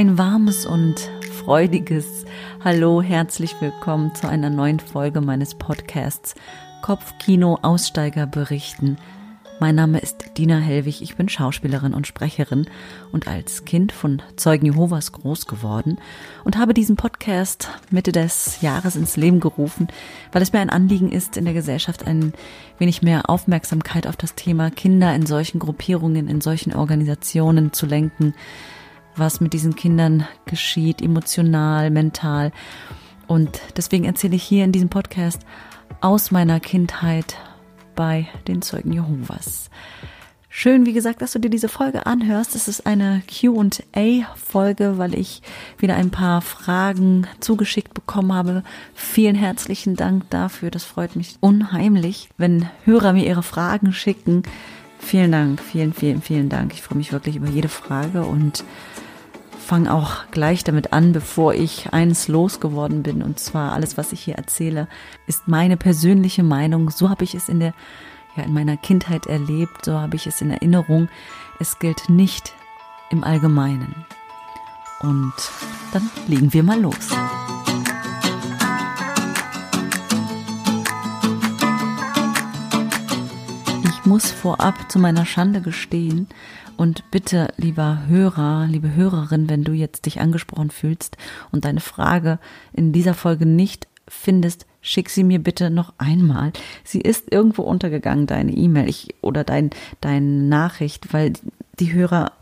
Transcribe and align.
Ein 0.00 0.16
warmes 0.16 0.64
und 0.64 1.10
freudiges 1.44 2.24
Hallo, 2.64 3.02
herzlich 3.02 3.54
willkommen 3.60 4.14
zu 4.14 4.30
einer 4.30 4.48
neuen 4.48 4.80
Folge 4.80 5.20
meines 5.20 5.54
Podcasts 5.56 6.34
Kopfkino 6.80 7.58
Aussteiger 7.60 8.26
berichten 8.26 8.96
mein 9.60 9.74
Name 9.74 9.98
ist 9.98 10.38
Dina 10.38 10.58
Hellwig, 10.58 11.02
ich 11.02 11.16
bin 11.16 11.28
Schauspielerin 11.28 11.92
und 11.92 12.06
Sprecherin 12.06 12.64
und 13.12 13.28
als 13.28 13.66
Kind 13.66 13.92
von 13.92 14.22
Zeugen 14.36 14.64
Jehovas 14.64 15.12
groß 15.12 15.44
geworden 15.44 15.98
und 16.44 16.56
habe 16.56 16.72
diesen 16.72 16.96
Podcast 16.96 17.68
Mitte 17.90 18.10
des 18.10 18.62
Jahres 18.62 18.96
ins 18.96 19.18
Leben 19.18 19.38
gerufen, 19.38 19.88
weil 20.32 20.40
es 20.40 20.54
mir 20.54 20.60
ein 20.60 20.70
Anliegen 20.70 21.12
ist, 21.12 21.36
in 21.36 21.44
der 21.44 21.52
Gesellschaft 21.52 22.06
ein 22.06 22.32
wenig 22.78 23.02
mehr 23.02 23.28
Aufmerksamkeit 23.28 24.06
auf 24.06 24.16
das 24.16 24.34
Thema 24.34 24.70
Kinder 24.70 25.14
in 25.14 25.26
solchen 25.26 25.58
Gruppierungen, 25.58 26.26
in 26.26 26.40
solchen 26.40 26.74
Organisationen 26.74 27.74
zu 27.74 27.84
lenken, 27.84 28.32
was 29.16 29.40
mit 29.40 29.52
diesen 29.52 29.74
Kindern 29.74 30.26
geschieht, 30.46 31.02
emotional, 31.02 31.90
mental. 31.90 32.52
Und 33.26 33.60
deswegen 33.76 34.04
erzähle 34.04 34.36
ich 34.36 34.42
hier 34.42 34.64
in 34.64 34.72
diesem 34.72 34.88
Podcast 34.88 35.42
aus 36.00 36.30
meiner 36.30 36.60
Kindheit, 36.60 37.36
bei 37.94 38.28
den 38.48 38.62
Zeugen 38.62 38.92
Jehovas. 38.92 39.68
Schön, 40.52 40.84
wie 40.84 40.92
gesagt, 40.92 41.22
dass 41.22 41.32
du 41.32 41.38
dir 41.38 41.48
diese 41.48 41.68
Folge 41.68 42.06
anhörst. 42.06 42.56
Es 42.56 42.66
ist 42.66 42.84
eine 42.84 43.22
QA-Folge, 43.28 44.98
weil 44.98 45.14
ich 45.14 45.42
wieder 45.78 45.94
ein 45.94 46.10
paar 46.10 46.40
Fragen 46.40 47.28
zugeschickt 47.38 47.94
bekommen 47.94 48.32
habe. 48.32 48.64
Vielen 48.92 49.36
herzlichen 49.36 49.94
Dank 49.94 50.28
dafür. 50.30 50.72
Das 50.72 50.82
freut 50.82 51.14
mich 51.14 51.36
unheimlich, 51.38 52.30
wenn 52.36 52.68
Hörer 52.84 53.12
mir 53.12 53.26
ihre 53.26 53.44
Fragen 53.44 53.92
schicken. 53.92 54.42
Vielen 55.00 55.32
Dank, 55.32 55.60
vielen, 55.60 55.92
vielen, 55.92 56.22
vielen 56.22 56.48
Dank. 56.48 56.72
Ich 56.72 56.82
freue 56.82 56.98
mich 56.98 57.12
wirklich 57.12 57.36
über 57.36 57.48
jede 57.48 57.68
Frage 57.68 58.22
und 58.22 58.64
fange 59.58 59.92
auch 59.92 60.24
gleich 60.30 60.62
damit 60.62 60.92
an, 60.92 61.12
bevor 61.12 61.54
ich 61.54 61.92
eins 61.92 62.28
losgeworden 62.28 63.02
bin. 63.02 63.22
Und 63.22 63.38
zwar 63.38 63.72
alles, 63.72 63.96
was 63.96 64.12
ich 64.12 64.20
hier 64.20 64.34
erzähle, 64.34 64.88
ist 65.26 65.48
meine 65.48 65.76
persönliche 65.76 66.42
Meinung. 66.42 66.90
So 66.90 67.08
habe 67.08 67.24
ich 67.24 67.34
es 67.34 67.48
in 67.48 67.60
der, 67.60 67.74
ja, 68.36 68.44
in 68.44 68.52
meiner 68.52 68.76
Kindheit 68.76 69.26
erlebt. 69.26 69.84
So 69.84 69.94
habe 69.94 70.16
ich 70.16 70.26
es 70.26 70.40
in 70.40 70.50
Erinnerung. 70.50 71.08
Es 71.58 71.78
gilt 71.78 72.08
nicht 72.08 72.52
im 73.10 73.24
Allgemeinen. 73.24 73.94
Und 75.00 75.34
dann 75.92 76.08
legen 76.28 76.52
wir 76.52 76.62
mal 76.62 76.80
los. 76.80 77.08
Muss 84.10 84.32
vorab 84.32 84.90
zu 84.90 84.98
meiner 84.98 85.24
Schande 85.24 85.60
gestehen, 85.60 86.26
und 86.76 87.10
bitte, 87.10 87.52
lieber 87.58 88.04
Hörer, 88.08 88.66
liebe 88.66 88.94
Hörerin, 88.94 89.48
wenn 89.48 89.64
du 89.64 89.72
jetzt 89.72 90.06
dich 90.06 90.18
angesprochen 90.18 90.70
fühlst 90.70 91.16
und 91.52 91.64
deine 91.66 91.80
Frage 91.80 92.38
in 92.72 92.92
dieser 92.92 93.12
Folge 93.12 93.46
nicht 93.46 93.86
findest, 94.08 94.66
schick 94.80 95.10
sie 95.10 95.22
mir 95.22 95.40
bitte 95.40 95.70
noch 95.70 95.92
einmal. 95.98 96.52
Sie 96.82 97.02
ist 97.02 97.30
irgendwo 97.30 97.62
untergegangen, 97.62 98.26
deine 98.26 98.52
E-Mail 98.52 98.92
oder 99.20 99.44
dein, 99.44 99.70
deine 100.00 100.26
Nachricht, 100.26 101.12
weil 101.12 101.34
die 101.78 101.92
Hörer 101.92 102.32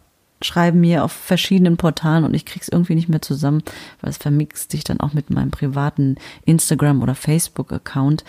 schreiben 0.40 0.80
mir 0.80 1.04
auf 1.04 1.12
verschiedenen 1.12 1.76
Portalen 1.76 2.24
und 2.24 2.32
ich 2.32 2.46
krieg's 2.46 2.68
irgendwie 2.68 2.94
nicht 2.94 3.08
mehr 3.08 3.22
zusammen, 3.22 3.62
weil 4.00 4.10
es 4.10 4.18
vermixt 4.18 4.70
sich 4.70 4.84
dann 4.84 5.00
auch 5.00 5.12
mit 5.12 5.30
meinem 5.30 5.50
privaten 5.50 6.14
Instagram 6.46 7.02
oder 7.02 7.16
Facebook 7.16 7.72
Account. 7.72 8.24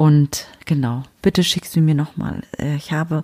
Und 0.00 0.46
genau, 0.64 1.02
bitte 1.20 1.44
schick 1.44 1.66
sie 1.66 1.82
mir 1.82 1.94
nochmal. 1.94 2.40
Äh, 2.58 2.76
ich 2.76 2.90
habe 2.90 3.22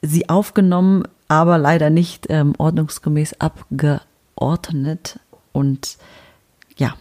sie 0.00 0.28
aufgenommen, 0.28 1.02
aber 1.26 1.58
leider 1.58 1.90
nicht 1.90 2.26
ähm, 2.28 2.54
ordnungsgemäß 2.56 3.40
abgeordnet. 3.40 5.18
Und 5.50 5.98
ja, 6.76 6.94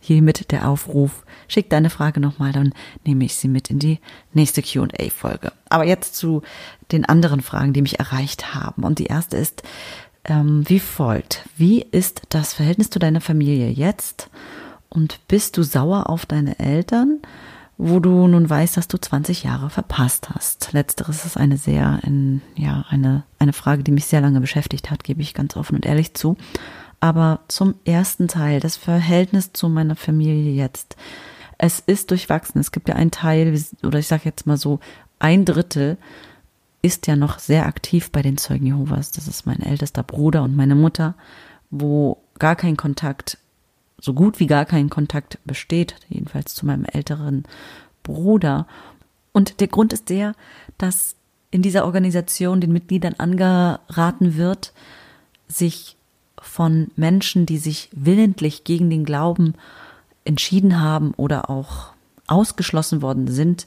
hiermit 0.00 0.50
der 0.50 0.68
Aufruf, 0.68 1.24
schick 1.46 1.70
deine 1.70 1.88
Frage 1.88 2.18
nochmal, 2.18 2.50
dann 2.50 2.74
nehme 3.04 3.24
ich 3.24 3.36
sie 3.36 3.46
mit 3.46 3.70
in 3.70 3.78
die 3.78 4.00
nächste 4.32 4.62
QA-Folge. 4.62 5.52
Aber 5.68 5.84
jetzt 5.84 6.16
zu 6.16 6.42
den 6.90 7.04
anderen 7.04 7.40
Fragen, 7.40 7.72
die 7.72 7.82
mich 7.82 8.00
erreicht 8.00 8.52
haben. 8.52 8.82
Und 8.82 8.98
die 8.98 9.06
erste 9.06 9.36
ist 9.36 9.62
ähm, 10.24 10.68
wie 10.68 10.80
folgt. 10.80 11.48
Wie 11.56 11.82
ist 11.82 12.22
das 12.30 12.52
Verhältnis 12.52 12.90
zu 12.90 12.98
deiner 12.98 13.20
Familie 13.20 13.68
jetzt? 13.70 14.28
Und 14.88 15.20
bist 15.28 15.56
du 15.56 15.62
sauer 15.62 16.10
auf 16.10 16.26
deine 16.26 16.58
Eltern? 16.58 17.20
Wo 17.78 18.00
du 18.00 18.26
nun 18.26 18.48
weißt, 18.48 18.76
dass 18.76 18.88
du 18.88 18.98
20 18.98 19.42
Jahre 19.42 19.68
verpasst 19.68 20.30
hast. 20.34 20.72
Letzteres 20.72 21.24
ist 21.24 21.36
eine 21.36 21.58
sehr, 21.58 22.00
in, 22.04 22.40
ja, 22.54 22.84
eine, 22.88 23.24
eine 23.38 23.52
Frage, 23.52 23.82
die 23.82 23.92
mich 23.92 24.06
sehr 24.06 24.22
lange 24.22 24.40
beschäftigt 24.40 24.90
hat, 24.90 25.04
gebe 25.04 25.20
ich 25.20 25.34
ganz 25.34 25.56
offen 25.56 25.76
und 25.76 25.86
ehrlich 25.86 26.14
zu. 26.14 26.36
Aber 27.00 27.40
zum 27.48 27.74
ersten 27.84 28.28
Teil, 28.28 28.60
das 28.60 28.76
Verhältnis 28.76 29.52
zu 29.52 29.68
meiner 29.68 29.96
Familie 29.96 30.52
jetzt. 30.52 30.96
Es 31.58 31.80
ist 31.80 32.10
durchwachsen. 32.10 32.60
Es 32.60 32.72
gibt 32.72 32.88
ja 32.88 32.94
einen 32.94 33.10
Teil, 33.10 33.58
oder 33.82 33.98
ich 33.98 34.06
sage 34.06 34.22
jetzt 34.24 34.46
mal 34.46 34.56
so, 34.56 34.80
ein 35.18 35.44
Drittel 35.44 35.98
ist 36.82 37.06
ja 37.06 37.16
noch 37.16 37.38
sehr 37.38 37.66
aktiv 37.66 38.10
bei 38.10 38.22
den 38.22 38.38
Zeugen 38.38 38.66
Jehovas. 38.66 39.12
Das 39.12 39.28
ist 39.28 39.46
mein 39.46 39.60
ältester 39.60 40.02
Bruder 40.02 40.42
und 40.42 40.56
meine 40.56 40.74
Mutter, 40.74 41.14
wo 41.70 42.18
gar 42.38 42.56
kein 42.56 42.76
Kontakt 42.76 43.38
so 44.00 44.12
gut 44.14 44.40
wie 44.40 44.46
gar 44.46 44.64
kein 44.64 44.90
Kontakt 44.90 45.38
besteht, 45.44 45.96
jedenfalls 46.08 46.54
zu 46.54 46.66
meinem 46.66 46.84
älteren 46.84 47.44
Bruder. 48.02 48.66
Und 49.32 49.60
der 49.60 49.68
Grund 49.68 49.92
ist 49.92 50.10
der, 50.10 50.34
dass 50.78 51.16
in 51.50 51.62
dieser 51.62 51.84
Organisation 51.84 52.60
den 52.60 52.72
Mitgliedern 52.72 53.14
angeraten 53.14 54.36
wird, 54.36 54.72
sich 55.48 55.96
von 56.38 56.90
Menschen, 56.96 57.46
die 57.46 57.58
sich 57.58 57.88
willentlich 57.92 58.64
gegen 58.64 58.90
den 58.90 59.04
Glauben 59.04 59.54
entschieden 60.24 60.80
haben 60.80 61.12
oder 61.14 61.48
auch 61.48 61.92
ausgeschlossen 62.26 63.02
worden 63.02 63.28
sind, 63.28 63.66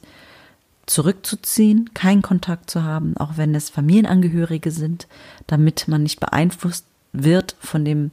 zurückzuziehen, 0.86 1.94
keinen 1.94 2.22
Kontakt 2.22 2.70
zu 2.70 2.84
haben, 2.84 3.16
auch 3.18 3.38
wenn 3.38 3.54
es 3.56 3.70
Familienangehörige 3.70 4.72
sind, 4.72 5.08
damit 5.48 5.88
man 5.88 6.04
nicht 6.04 6.20
beeinflusst 6.20 6.86
wird 7.14 7.56
von 7.60 7.86
dem 7.86 8.12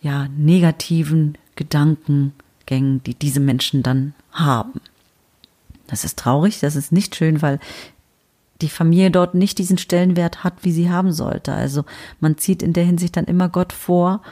ja, 0.00 0.28
negativen 0.36 1.36
Gedankengängen, 1.56 3.02
die 3.04 3.14
diese 3.14 3.40
Menschen 3.40 3.82
dann 3.82 4.14
haben. 4.32 4.80
Das 5.86 6.04
ist 6.04 6.18
traurig, 6.18 6.60
das 6.60 6.76
ist 6.76 6.92
nicht 6.92 7.16
schön, 7.16 7.42
weil 7.42 7.58
die 8.60 8.68
Familie 8.68 9.10
dort 9.10 9.34
nicht 9.34 9.58
diesen 9.58 9.78
Stellenwert 9.78 10.44
hat, 10.44 10.54
wie 10.62 10.72
sie 10.72 10.90
haben 10.90 11.12
sollte. 11.12 11.52
Also 11.52 11.84
man 12.20 12.38
zieht 12.38 12.62
in 12.62 12.72
der 12.72 12.84
Hinsicht 12.84 13.16
dann 13.16 13.24
immer 13.24 13.48
Gott 13.48 13.72
vor, 13.72 14.22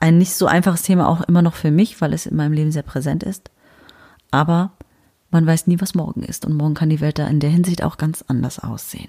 ein 0.00 0.18
nicht 0.18 0.34
so 0.34 0.46
einfaches 0.46 0.82
Thema 0.82 1.08
auch 1.08 1.20
immer 1.22 1.42
noch 1.42 1.54
für 1.54 1.70
mich, 1.70 2.00
weil 2.00 2.12
es 2.12 2.26
in 2.26 2.36
meinem 2.36 2.52
Leben 2.52 2.72
sehr 2.72 2.82
präsent 2.82 3.22
ist. 3.22 3.50
Aber 4.32 4.72
man 5.30 5.46
weiß 5.46 5.68
nie, 5.68 5.80
was 5.80 5.94
morgen 5.94 6.24
ist 6.24 6.44
und 6.44 6.54
morgen 6.54 6.74
kann 6.74 6.90
die 6.90 7.00
Welt 7.00 7.18
da 7.18 7.28
in 7.28 7.38
der 7.38 7.50
Hinsicht 7.50 7.84
auch 7.84 7.96
ganz 7.96 8.24
anders 8.26 8.58
aussehen. 8.58 9.08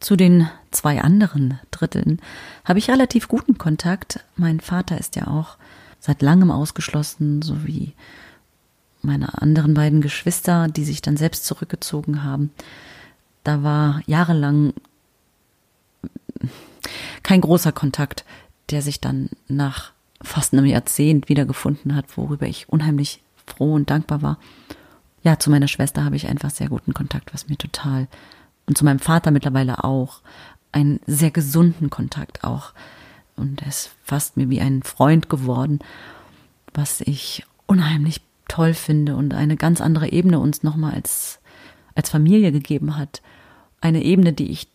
Zu 0.00 0.16
den 0.16 0.48
zwei 0.70 1.02
anderen 1.02 1.60
Dritteln 1.70 2.20
habe 2.64 2.78
ich 2.78 2.90
relativ 2.90 3.28
guten 3.28 3.58
Kontakt. 3.58 4.24
Mein 4.34 4.60
Vater 4.60 4.98
ist 4.98 5.14
ja 5.14 5.26
auch 5.26 5.58
seit 6.00 6.22
langem 6.22 6.50
ausgeschlossen, 6.50 7.42
so 7.42 7.66
wie 7.66 7.92
meine 9.02 9.40
anderen 9.40 9.74
beiden 9.74 10.00
Geschwister, 10.00 10.68
die 10.68 10.84
sich 10.84 11.02
dann 11.02 11.18
selbst 11.18 11.44
zurückgezogen 11.44 12.24
haben. 12.24 12.50
Da 13.44 13.62
war 13.62 14.00
jahrelang 14.06 14.72
kein 17.22 17.42
großer 17.42 17.72
Kontakt, 17.72 18.24
der 18.70 18.80
sich 18.80 19.00
dann 19.00 19.28
nach 19.48 19.92
fast 20.22 20.54
einem 20.54 20.66
Jahrzehnt 20.66 21.28
wiedergefunden 21.28 21.94
hat, 21.94 22.16
worüber 22.16 22.46
ich 22.46 22.68
unheimlich 22.68 23.22
froh 23.46 23.74
und 23.74 23.90
dankbar 23.90 24.22
war. 24.22 24.38
Ja, 25.22 25.38
zu 25.38 25.50
meiner 25.50 25.68
Schwester 25.68 26.04
habe 26.04 26.16
ich 26.16 26.26
einfach 26.26 26.50
sehr 26.50 26.68
guten 26.68 26.94
Kontakt, 26.94 27.34
was 27.34 27.48
mir 27.48 27.58
total 27.58 28.08
und 28.70 28.78
zu 28.78 28.84
meinem 28.84 29.00
Vater 29.00 29.32
mittlerweile 29.32 29.82
auch 29.82 30.20
einen 30.70 31.00
sehr 31.04 31.32
gesunden 31.32 31.90
Kontakt 31.90 32.44
auch. 32.44 32.72
Und 33.34 33.62
er 33.62 33.68
ist 33.68 33.90
fast 34.04 34.36
mir 34.36 34.48
wie 34.48 34.60
ein 34.60 34.84
Freund 34.84 35.28
geworden, 35.28 35.80
was 36.72 37.00
ich 37.00 37.44
unheimlich 37.66 38.20
toll 38.46 38.74
finde 38.74 39.16
und 39.16 39.34
eine 39.34 39.56
ganz 39.56 39.80
andere 39.80 40.12
Ebene 40.12 40.38
uns 40.38 40.62
nochmal 40.62 40.94
als, 40.94 41.40
als 41.96 42.10
Familie 42.10 42.52
gegeben 42.52 42.96
hat. 42.96 43.22
Eine 43.80 44.04
Ebene, 44.04 44.32
die 44.32 44.52
ich 44.52 44.68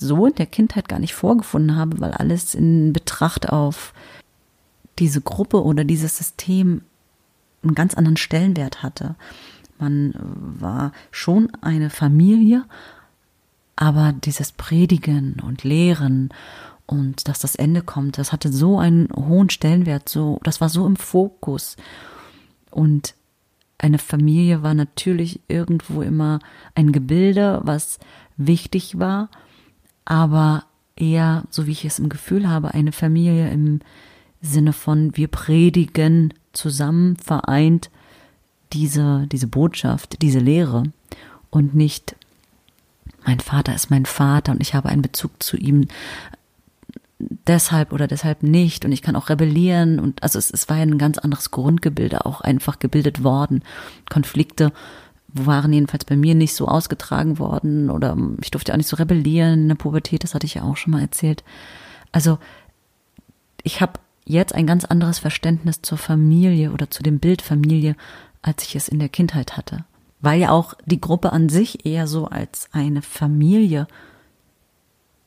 so 0.00 0.26
in 0.26 0.36
der 0.36 0.46
Kindheit 0.46 0.88
gar 0.88 1.00
nicht 1.00 1.16
vorgefunden 1.16 1.74
habe, 1.74 1.98
weil 1.98 2.12
alles 2.12 2.54
in 2.54 2.92
Betracht 2.92 3.48
auf 3.48 3.94
diese 5.00 5.22
Gruppe 5.22 5.64
oder 5.64 5.82
dieses 5.82 6.18
System 6.18 6.82
einen 7.64 7.74
ganz 7.74 7.94
anderen 7.94 8.16
Stellenwert 8.16 8.84
hatte. 8.84 9.16
Man 9.80 10.14
war 10.60 10.92
schon 11.10 11.50
eine 11.62 11.90
Familie, 11.90 12.64
aber 13.80 14.12
dieses 14.12 14.50
Predigen 14.50 15.36
und 15.40 15.62
Lehren 15.62 16.30
und 16.86 17.28
dass 17.28 17.38
das 17.38 17.54
Ende 17.54 17.82
kommt, 17.82 18.18
das 18.18 18.32
hatte 18.32 18.52
so 18.52 18.80
einen 18.80 19.08
hohen 19.14 19.50
Stellenwert, 19.50 20.08
so, 20.08 20.40
das 20.42 20.60
war 20.60 20.68
so 20.68 20.84
im 20.84 20.96
Fokus. 20.96 21.76
Und 22.72 23.14
eine 23.78 23.98
Familie 23.98 24.64
war 24.64 24.74
natürlich 24.74 25.42
irgendwo 25.46 26.02
immer 26.02 26.40
ein 26.74 26.90
Gebilde, 26.90 27.60
was 27.62 28.00
wichtig 28.36 28.98
war, 28.98 29.28
aber 30.04 30.64
eher, 30.96 31.44
so 31.48 31.68
wie 31.68 31.72
ich 31.72 31.84
es 31.84 32.00
im 32.00 32.08
Gefühl 32.08 32.48
habe, 32.48 32.74
eine 32.74 32.90
Familie 32.90 33.48
im 33.48 33.78
Sinne 34.42 34.72
von 34.72 35.16
wir 35.16 35.28
predigen 35.28 36.34
zusammen 36.52 37.16
vereint 37.16 37.90
diese, 38.72 39.28
diese 39.30 39.46
Botschaft, 39.46 40.20
diese 40.20 40.40
Lehre 40.40 40.82
und 41.50 41.76
nicht 41.76 42.16
mein 43.28 43.40
Vater 43.40 43.74
ist 43.74 43.90
mein 43.90 44.06
Vater 44.06 44.52
und 44.52 44.62
ich 44.62 44.74
habe 44.74 44.88
einen 44.88 45.02
Bezug 45.02 45.42
zu 45.42 45.58
ihm 45.58 45.86
deshalb 47.18 47.92
oder 47.92 48.06
deshalb 48.06 48.42
nicht 48.42 48.86
und 48.86 48.92
ich 48.92 49.02
kann 49.02 49.16
auch 49.16 49.28
rebellieren 49.28 50.00
und 50.00 50.22
also 50.22 50.38
es, 50.38 50.50
es 50.50 50.70
war 50.70 50.78
ja 50.78 50.82
ein 50.84 50.96
ganz 50.96 51.18
anderes 51.18 51.50
Grundgebilde 51.50 52.24
auch 52.24 52.40
einfach 52.40 52.78
gebildet 52.78 53.22
worden. 53.22 53.62
Konflikte 54.08 54.72
waren 55.28 55.74
jedenfalls 55.74 56.06
bei 56.06 56.16
mir 56.16 56.34
nicht 56.34 56.54
so 56.54 56.68
ausgetragen 56.68 57.38
worden 57.38 57.90
oder 57.90 58.16
ich 58.40 58.50
durfte 58.50 58.72
auch 58.72 58.78
nicht 58.78 58.88
so 58.88 58.96
rebellieren 58.96 59.60
in 59.60 59.68
der 59.68 59.74
Pubertät, 59.74 60.24
das 60.24 60.34
hatte 60.34 60.46
ich 60.46 60.54
ja 60.54 60.62
auch 60.62 60.78
schon 60.78 60.92
mal 60.92 61.02
erzählt. 61.02 61.44
Also 62.12 62.38
ich 63.62 63.82
habe 63.82 64.00
jetzt 64.24 64.54
ein 64.54 64.66
ganz 64.66 64.86
anderes 64.86 65.18
Verständnis 65.18 65.82
zur 65.82 65.98
Familie 65.98 66.72
oder 66.72 66.90
zu 66.90 67.02
dem 67.02 67.18
Bild 67.18 67.42
Familie, 67.42 67.94
als 68.40 68.62
ich 68.62 68.74
es 68.74 68.88
in 68.88 68.98
der 69.00 69.10
Kindheit 69.10 69.58
hatte 69.58 69.84
weil 70.20 70.40
ja 70.40 70.50
auch 70.50 70.74
die 70.86 71.00
Gruppe 71.00 71.32
an 71.32 71.48
sich 71.48 71.86
eher 71.86 72.06
so 72.06 72.26
als 72.26 72.68
eine 72.72 73.02
Familie 73.02 73.86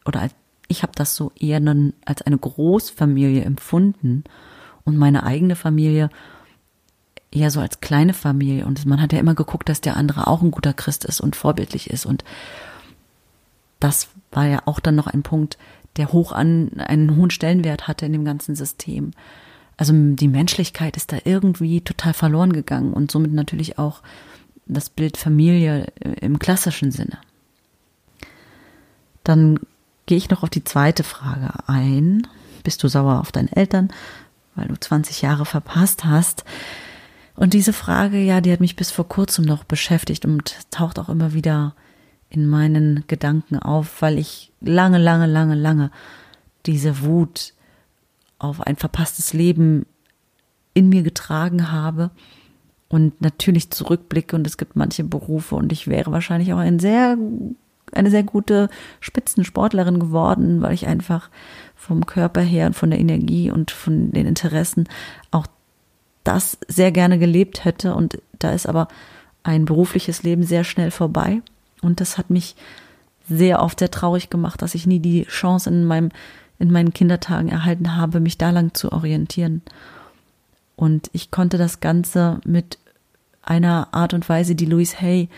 oder 0.05 0.21
als, 0.21 0.33
ich 0.67 0.83
habe 0.83 0.93
das 0.95 1.15
so 1.15 1.31
eher 1.39 1.61
als 2.05 2.21
eine 2.21 2.37
Großfamilie 2.37 3.43
empfunden 3.43 4.23
und 4.83 4.97
meine 4.97 5.23
eigene 5.23 5.55
Familie 5.55 6.09
eher 7.31 7.51
so 7.51 7.61
als 7.61 7.79
kleine 7.79 8.13
Familie 8.13 8.65
und 8.65 8.85
man 8.85 9.01
hat 9.01 9.13
ja 9.13 9.19
immer 9.19 9.35
geguckt, 9.35 9.69
dass 9.69 9.81
der 9.81 9.95
andere 9.95 10.27
auch 10.27 10.41
ein 10.41 10.51
guter 10.51 10.73
Christ 10.73 11.05
ist 11.05 11.21
und 11.21 11.35
vorbildlich 11.35 11.89
ist 11.89 12.05
und 12.05 12.23
das 13.79 14.09
war 14.31 14.47
ja 14.47 14.61
auch 14.65 14.79
dann 14.79 14.95
noch 14.95 15.07
ein 15.07 15.23
Punkt, 15.23 15.57
der 15.97 16.11
hoch 16.11 16.31
an 16.31 16.71
einen 16.77 17.15
hohen 17.15 17.31
Stellenwert 17.31 17.87
hatte 17.87 18.05
in 18.05 18.13
dem 18.13 18.25
ganzen 18.25 18.55
System. 18.55 19.11
Also 19.75 19.93
die 19.93 20.27
Menschlichkeit 20.27 20.95
ist 20.95 21.11
da 21.11 21.17
irgendwie 21.25 21.81
total 21.81 22.13
verloren 22.13 22.53
gegangen 22.53 22.93
und 22.93 23.11
somit 23.11 23.33
natürlich 23.33 23.79
auch 23.79 24.01
das 24.73 24.89
Bild 24.89 25.17
Familie 25.17 25.87
äh, 25.99 26.13
im 26.21 26.39
klassischen 26.39 26.91
Sinne. 26.91 27.17
Dann 29.23 29.59
gehe 30.05 30.17
ich 30.17 30.29
noch 30.29 30.43
auf 30.43 30.49
die 30.49 30.63
zweite 30.63 31.03
Frage 31.03 31.51
ein. 31.67 32.27
Bist 32.63 32.83
du 32.83 32.87
sauer 32.87 33.19
auf 33.19 33.31
deine 33.31 33.55
Eltern, 33.55 33.91
weil 34.55 34.67
du 34.67 34.79
20 34.79 35.21
Jahre 35.21 35.45
verpasst 35.45 36.05
hast? 36.05 36.43
Und 37.35 37.53
diese 37.53 37.73
Frage, 37.73 38.19
ja, 38.19 38.41
die 38.41 38.51
hat 38.51 38.59
mich 38.59 38.75
bis 38.75 38.91
vor 38.91 39.07
kurzem 39.07 39.45
noch 39.45 39.63
beschäftigt 39.63 40.25
und 40.25 40.55
taucht 40.69 40.99
auch 40.99 41.09
immer 41.09 41.33
wieder 41.33 41.75
in 42.29 42.47
meinen 42.47 43.03
Gedanken 43.07 43.57
auf, 43.57 44.01
weil 44.01 44.17
ich 44.17 44.51
lange, 44.61 44.97
lange, 44.97 45.25
lange, 45.25 45.55
lange 45.55 45.91
diese 46.65 47.01
Wut 47.01 47.53
auf 48.39 48.61
ein 48.61 48.75
verpasstes 48.75 49.33
Leben 49.33 49.85
in 50.73 50.89
mir 50.89 51.03
getragen 51.03 51.71
habe 51.71 52.11
und 52.91 53.21
natürlich 53.21 53.71
zurückblicke 53.71 54.35
und 54.35 54.45
es 54.45 54.57
gibt 54.57 54.75
manche 54.75 55.05
Berufe 55.05 55.55
und 55.55 55.71
ich 55.71 55.87
wäre 55.87 56.11
wahrscheinlich 56.11 56.51
auch 56.51 56.57
ein 56.57 56.77
sehr, 56.77 57.17
eine 57.93 58.09
sehr 58.11 58.23
gute 58.23 58.69
Spitzensportlerin 58.99 59.97
geworden, 59.97 60.61
weil 60.61 60.73
ich 60.73 60.87
einfach 60.87 61.29
vom 61.73 62.05
Körper 62.05 62.41
her 62.41 62.67
und 62.67 62.75
von 62.75 62.89
der 62.89 62.99
Energie 62.99 63.49
und 63.49 63.71
von 63.71 64.11
den 64.11 64.27
Interessen 64.27 64.89
auch 65.31 65.47
das 66.25 66.57
sehr 66.67 66.91
gerne 66.91 67.17
gelebt 67.17 67.63
hätte 67.63 67.95
und 67.95 68.21
da 68.39 68.51
ist 68.51 68.67
aber 68.67 68.89
ein 69.43 69.63
berufliches 69.63 70.23
Leben 70.23 70.43
sehr 70.43 70.65
schnell 70.65 70.91
vorbei 70.91 71.41
und 71.81 72.01
das 72.01 72.17
hat 72.17 72.29
mich 72.29 72.57
sehr 73.29 73.63
oft 73.63 73.79
sehr 73.79 73.89
traurig 73.89 74.29
gemacht, 74.29 74.61
dass 74.61 74.75
ich 74.75 74.85
nie 74.85 74.99
die 74.99 75.23
Chance 75.23 75.69
in 75.69 75.85
meinem 75.85 76.09
in 76.59 76.71
meinen 76.71 76.93
Kindertagen 76.93 77.49
erhalten 77.49 77.95
habe, 77.95 78.19
mich 78.19 78.37
da 78.37 78.51
lang 78.51 78.75
zu 78.75 78.91
orientieren. 78.91 79.63
Und 80.75 81.09
ich 81.11 81.31
konnte 81.31 81.57
das 81.57 81.79
Ganze 81.79 82.39
mit 82.45 82.77
einer 83.41 83.89
Art 83.91 84.13
und 84.13 84.27
Weise, 84.29 84.55
die 84.55 84.65
Louise 84.65 84.99
Hay 84.99 85.29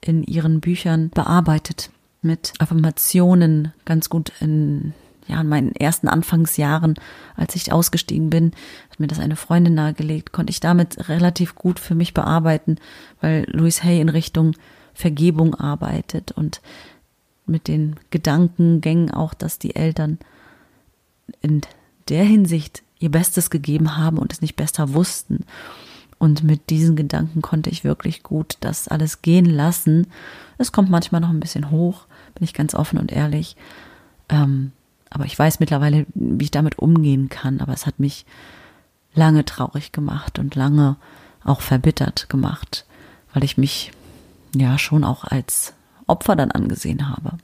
in 0.00 0.22
ihren 0.22 0.60
Büchern 0.60 1.10
bearbeitet, 1.10 1.90
mit 2.22 2.52
Affirmationen 2.58 3.72
ganz 3.84 4.08
gut 4.08 4.32
in 4.40 4.94
ja, 5.26 5.40
in 5.40 5.48
meinen 5.48 5.76
ersten 5.76 6.08
Anfangsjahren, 6.08 6.94
als 7.36 7.54
ich 7.54 7.72
ausgestiegen 7.72 8.30
bin, 8.30 8.50
hat 8.90 8.98
mir 8.98 9.06
das 9.06 9.20
eine 9.20 9.36
Freundin 9.36 9.74
nahegelegt, 9.74 10.32
konnte 10.32 10.50
ich 10.50 10.58
damit 10.58 11.08
relativ 11.08 11.54
gut 11.54 11.78
für 11.78 11.94
mich 11.94 12.14
bearbeiten, 12.14 12.78
weil 13.20 13.46
Louise 13.48 13.84
Hay 13.84 14.00
in 14.00 14.08
Richtung 14.08 14.56
Vergebung 14.92 15.54
arbeitet 15.54 16.32
und 16.32 16.60
mit 17.46 17.68
den 17.68 17.96
Gedankengängen 18.10 19.12
auch, 19.12 19.32
dass 19.32 19.60
die 19.60 19.76
Eltern 19.76 20.18
in 21.42 21.60
der 22.08 22.24
Hinsicht 22.24 22.82
ihr 22.98 23.10
Bestes 23.10 23.50
gegeben 23.50 23.96
haben 23.96 24.18
und 24.18 24.32
es 24.32 24.42
nicht 24.42 24.56
besser 24.56 24.94
wussten 24.94 25.44
und 26.20 26.44
mit 26.44 26.68
diesen 26.68 26.96
Gedanken 26.96 27.40
konnte 27.40 27.70
ich 27.70 27.82
wirklich 27.82 28.22
gut 28.22 28.58
das 28.60 28.88
alles 28.88 29.22
gehen 29.22 29.46
lassen. 29.46 30.06
Es 30.58 30.70
kommt 30.70 30.90
manchmal 30.90 31.22
noch 31.22 31.30
ein 31.30 31.40
bisschen 31.40 31.70
hoch, 31.70 32.04
bin 32.34 32.44
ich 32.44 32.52
ganz 32.52 32.74
offen 32.74 32.98
und 32.98 33.10
ehrlich. 33.10 33.56
Ähm, 34.28 34.72
aber 35.08 35.24
ich 35.24 35.36
weiß 35.36 35.60
mittlerweile, 35.60 36.04
wie 36.14 36.44
ich 36.44 36.50
damit 36.50 36.78
umgehen 36.78 37.30
kann. 37.30 37.62
Aber 37.62 37.72
es 37.72 37.86
hat 37.86 37.98
mich 37.98 38.26
lange 39.14 39.46
traurig 39.46 39.92
gemacht 39.92 40.38
und 40.38 40.54
lange 40.54 40.96
auch 41.42 41.62
verbittert 41.62 42.28
gemacht, 42.28 42.84
weil 43.32 43.42
ich 43.42 43.56
mich 43.56 43.90
ja 44.54 44.76
schon 44.76 45.04
auch 45.04 45.24
als 45.24 45.72
Opfer 46.06 46.36
dann 46.36 46.50
angesehen 46.50 47.08
habe. 47.08 47.38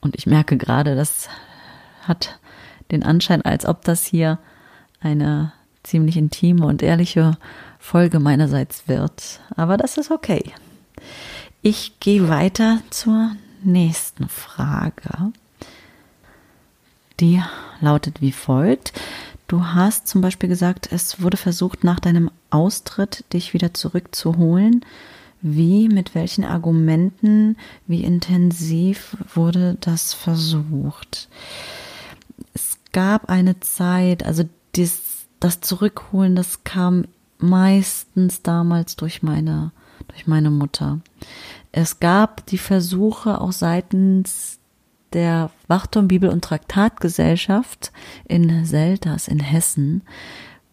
Und 0.00 0.16
ich 0.16 0.26
merke 0.26 0.56
gerade, 0.56 0.96
das 0.96 1.28
hat 2.04 2.38
den 2.90 3.02
Anschein, 3.02 3.42
als 3.42 3.66
ob 3.66 3.84
das 3.84 4.02
hier 4.02 4.38
eine 5.00 5.52
ziemlich 5.86 6.16
intime 6.16 6.66
und 6.66 6.82
ehrliche 6.82 7.38
Folge 7.78 8.20
meinerseits 8.20 8.88
wird. 8.88 9.40
Aber 9.56 9.76
das 9.76 9.96
ist 9.96 10.10
okay. 10.10 10.52
Ich 11.62 11.98
gehe 12.00 12.28
weiter 12.28 12.80
zur 12.90 13.32
nächsten 13.62 14.28
Frage. 14.28 15.32
Die 17.20 17.42
lautet 17.80 18.20
wie 18.20 18.32
folgt. 18.32 18.92
Du 19.48 19.64
hast 19.64 20.08
zum 20.08 20.20
Beispiel 20.20 20.48
gesagt, 20.48 20.88
es 20.90 21.22
wurde 21.22 21.36
versucht, 21.36 21.84
nach 21.84 22.00
deinem 22.00 22.30
Austritt 22.50 23.24
dich 23.32 23.54
wieder 23.54 23.74
zurückzuholen. 23.74 24.84
Wie, 25.40 25.88
mit 25.88 26.14
welchen 26.14 26.44
Argumenten, 26.44 27.56
wie 27.86 28.02
intensiv 28.02 29.16
wurde 29.34 29.76
das 29.80 30.14
versucht? 30.14 31.28
Es 32.54 32.78
gab 32.92 33.28
eine 33.28 33.60
Zeit, 33.60 34.24
also 34.24 34.44
dies, 34.74 35.05
das 35.46 35.60
Zurückholen, 35.60 36.34
das 36.34 36.64
kam 36.64 37.04
meistens 37.38 38.42
damals 38.42 38.96
durch 38.96 39.22
meine, 39.22 39.70
durch 40.08 40.26
meine 40.26 40.50
Mutter. 40.50 40.98
Es 41.70 42.00
gab 42.00 42.44
die 42.46 42.58
Versuche 42.58 43.40
auch 43.40 43.52
seitens 43.52 44.58
der 45.12 45.50
Wachturm 45.68 46.08
Bibel- 46.08 46.30
und 46.30 46.42
Traktatgesellschaft 46.42 47.92
in 48.26 48.64
Selters 48.64 49.28
in 49.28 49.38
Hessen, 49.38 50.02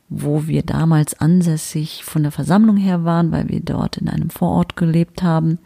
wo 0.10 0.48
wir 0.48 0.64
damals 0.64 1.20
ansässig 1.20 2.04
von 2.04 2.24
der 2.24 2.32
Versammlung 2.32 2.78
her 2.78 3.04
waren, 3.04 3.32
weil 3.32 3.50
wir 3.50 3.60
dort 3.60 3.98
in 3.98 4.10
einem 4.10 4.32
Vorort 4.32 4.76
gelebt 4.76 5.22
haben, 5.22 5.60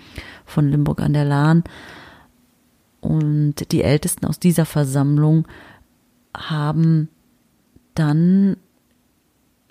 von 0.46 0.68
Limburg 0.68 1.02
an 1.02 1.14
der 1.14 1.26
Lahn. 1.26 1.64
Und 3.00 3.72
die 3.72 3.84
Ältesten 3.84 4.26
aus 4.26 4.38
dieser 4.38 4.66
Versammlung 4.66 5.48
haben 6.36 7.08
dann 7.96 8.58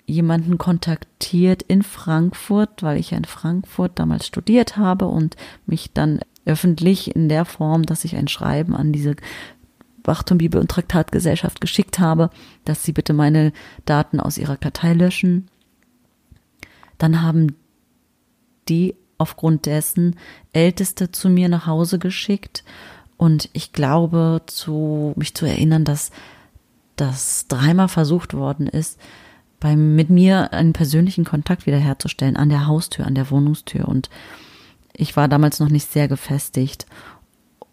jemanden 0.07 0.57
kontaktiert 0.57 1.61
in 1.61 1.83
Frankfurt, 1.83 2.81
weil 2.81 2.97
ich 2.97 3.11
ja 3.11 3.17
in 3.17 3.25
Frankfurt 3.25 3.99
damals 3.99 4.25
studiert 4.25 4.77
habe 4.77 5.05
und 5.07 5.35
mich 5.65 5.91
dann 5.93 6.21
öffentlich 6.45 7.13
in 7.13 7.27
der 7.27 7.43
Form, 7.45 7.83
dass 7.83 8.05
ich 8.05 8.15
ein 8.15 8.29
Schreiben 8.29 8.73
an 8.73 8.93
diese 8.93 9.15
Wachtum 10.05 10.37
Bibel 10.37 10.61
und 10.61 10.71
Traktatgesellschaft 10.71 11.59
geschickt 11.59 11.99
habe, 11.99 12.29
dass 12.63 12.83
sie 12.83 12.93
bitte 12.93 13.11
meine 13.11 13.51
Daten 13.83 14.21
aus 14.21 14.37
ihrer 14.37 14.55
Kartei 14.55 14.93
löschen. 14.93 15.49
Dann 16.97 17.21
haben 17.21 17.55
die 18.69 18.95
aufgrund 19.17 19.65
dessen 19.65 20.15
Älteste 20.53 21.11
zu 21.11 21.29
mir 21.29 21.49
nach 21.49 21.67
Hause 21.67 21.99
geschickt 21.99 22.63
und 23.17 23.49
ich 23.51 23.73
glaube, 23.73 24.43
zu, 24.45 25.13
mich 25.17 25.35
zu 25.35 25.45
erinnern, 25.45 25.83
dass 25.83 26.11
das 26.95 27.47
dreimal 27.47 27.89
versucht 27.89 28.33
worden 28.33 28.67
ist, 28.67 28.97
beim, 29.59 29.95
mit 29.95 30.09
mir 30.09 30.53
einen 30.53 30.73
persönlichen 30.73 31.25
Kontakt 31.25 31.65
wiederherzustellen 31.65 32.37
an 32.37 32.49
der 32.49 32.67
Haustür, 32.67 33.05
an 33.05 33.15
der 33.15 33.31
Wohnungstür. 33.31 33.87
Und 33.87 34.09
ich 34.93 35.15
war 35.15 35.27
damals 35.27 35.59
noch 35.59 35.69
nicht 35.69 35.91
sehr 35.91 36.07
gefestigt 36.07 36.85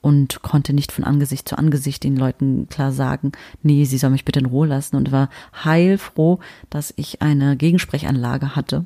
und 0.01 0.43
konnte 0.43 0.75
nicht 0.75 0.93
von 0.93 1.05
Angesicht 1.05 1.49
zu 1.49 1.57
Angesicht 1.57 2.05
den 2.05 2.17
Leuten 2.17 2.69
klar 2.69 2.93
sagen, 2.93 3.33
nee, 3.63 3.85
sie 3.87 3.97
soll 3.97 4.11
mich 4.11 4.27
bitte 4.27 4.41
in 4.41 4.47
Ruhe 4.47 4.67
lassen 4.67 4.97
und 4.97 5.13
war 5.13 5.31
heilfroh, 5.65 6.41
dass 6.69 6.93
ich 6.97 7.23
eine 7.23 7.57
Gegensprechanlage 7.57 8.55
hatte 8.55 8.85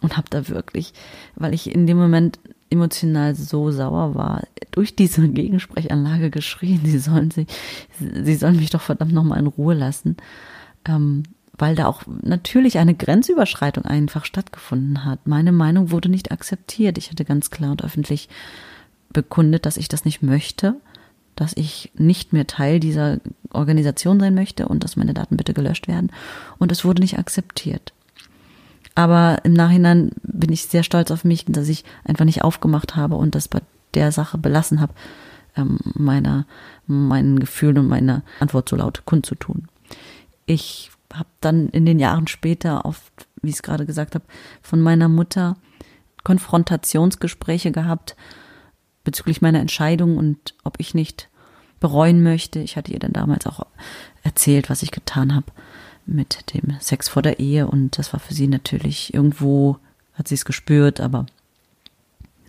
und 0.00 0.16
habe 0.16 0.28
da 0.30 0.48
wirklich, 0.48 0.92
weil 1.34 1.54
ich 1.54 1.74
in 1.74 1.88
dem 1.88 1.98
Moment 1.98 2.38
emotional 2.70 3.34
so 3.34 3.72
sauer 3.72 4.14
war, 4.14 4.44
durch 4.70 4.94
diese 4.94 5.28
Gegensprechanlage 5.28 6.30
geschrien, 6.30 6.80
sie 6.84 6.98
sollen 6.98 7.32
sich, 7.32 7.48
sie 7.98 8.36
sollen 8.36 8.56
mich 8.56 8.70
doch 8.70 8.80
verdammt 8.80 9.12
nochmal 9.12 9.40
in 9.40 9.48
Ruhe 9.48 9.74
lassen. 9.74 10.16
Ähm, 10.86 11.24
weil 11.60 11.76
da 11.76 11.86
auch 11.86 12.02
natürlich 12.22 12.78
eine 12.78 12.94
Grenzüberschreitung 12.94 13.84
einfach 13.84 14.24
stattgefunden 14.24 15.04
hat. 15.04 15.26
Meine 15.26 15.52
Meinung 15.52 15.90
wurde 15.90 16.08
nicht 16.08 16.32
akzeptiert. 16.32 16.96
Ich 16.96 17.10
hatte 17.10 17.26
ganz 17.26 17.50
klar 17.50 17.72
und 17.72 17.84
öffentlich 17.84 18.30
bekundet, 19.12 19.66
dass 19.66 19.76
ich 19.76 19.88
das 19.88 20.06
nicht 20.06 20.22
möchte, 20.22 20.76
dass 21.36 21.52
ich 21.54 21.92
nicht 21.94 22.32
mehr 22.32 22.46
Teil 22.46 22.80
dieser 22.80 23.18
Organisation 23.50 24.18
sein 24.20 24.34
möchte 24.34 24.68
und 24.68 24.82
dass 24.82 24.96
meine 24.96 25.12
Daten 25.12 25.36
bitte 25.36 25.52
gelöscht 25.52 25.86
werden. 25.86 26.10
Und 26.58 26.72
es 26.72 26.82
wurde 26.82 27.02
nicht 27.02 27.18
akzeptiert. 27.18 27.92
Aber 28.94 29.38
im 29.44 29.52
Nachhinein 29.52 30.12
bin 30.22 30.52
ich 30.52 30.62
sehr 30.62 30.82
stolz 30.82 31.10
auf 31.10 31.24
mich, 31.24 31.44
dass 31.46 31.68
ich 31.68 31.84
einfach 32.04 32.24
nicht 32.24 32.42
aufgemacht 32.42 32.96
habe 32.96 33.16
und 33.16 33.34
das 33.34 33.48
bei 33.48 33.60
der 33.92 34.12
Sache 34.12 34.38
belassen 34.38 34.80
habe, 34.80 34.94
ähm, 35.56 35.78
meiner, 35.94 36.46
meinen 36.86 37.38
Gefühlen 37.38 37.76
und 37.76 37.88
meiner 37.88 38.22
Antwort 38.40 38.70
so 38.70 38.76
laut 38.76 39.04
kundzutun. 39.04 39.68
Ich 40.46 40.90
habe 41.12 41.28
dann 41.40 41.68
in 41.68 41.86
den 41.86 41.98
Jahren 41.98 42.26
später 42.26 42.84
oft, 42.84 43.12
wie 43.42 43.50
ich 43.50 43.56
es 43.56 43.62
gerade 43.62 43.86
gesagt 43.86 44.14
habe, 44.14 44.24
von 44.62 44.80
meiner 44.80 45.08
Mutter 45.08 45.56
Konfrontationsgespräche 46.24 47.72
gehabt 47.72 48.16
bezüglich 49.04 49.40
meiner 49.40 49.60
Entscheidung 49.60 50.16
und 50.16 50.54
ob 50.64 50.78
ich 50.78 50.94
nicht 50.94 51.28
bereuen 51.80 52.22
möchte. 52.22 52.58
Ich 52.60 52.76
hatte 52.76 52.92
ihr 52.92 52.98
dann 52.98 53.12
damals 53.12 53.46
auch 53.46 53.66
erzählt, 54.22 54.68
was 54.68 54.82
ich 54.82 54.90
getan 54.90 55.34
habe 55.34 55.46
mit 56.06 56.54
dem 56.54 56.76
Sex 56.80 57.08
vor 57.08 57.22
der 57.22 57.38
Ehe 57.40 57.66
und 57.66 57.98
das 57.98 58.12
war 58.12 58.20
für 58.20 58.34
sie 58.34 58.48
natürlich 58.48 59.14
irgendwo, 59.14 59.78
hat 60.14 60.28
sie 60.28 60.34
es 60.34 60.44
gespürt, 60.44 61.00
aber 61.00 61.26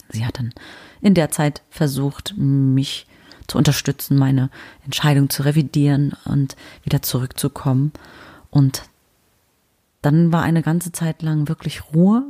sie 0.09 0.25
hat 0.25 0.39
dann 0.39 0.53
in 1.01 1.13
der 1.13 1.31
Zeit 1.31 1.61
versucht, 1.69 2.33
mich 2.37 3.07
zu 3.47 3.57
unterstützen, 3.57 4.17
meine 4.17 4.49
Entscheidung 4.85 5.29
zu 5.29 5.43
revidieren 5.43 6.13
und 6.25 6.55
wieder 6.83 7.01
zurückzukommen. 7.01 7.91
Und 8.51 8.83
dann 10.01 10.31
war 10.31 10.43
eine 10.43 10.61
ganze 10.61 10.91
Zeit 10.91 11.23
lang 11.23 11.47
wirklich 11.47 11.93
Ruhe 11.95 12.29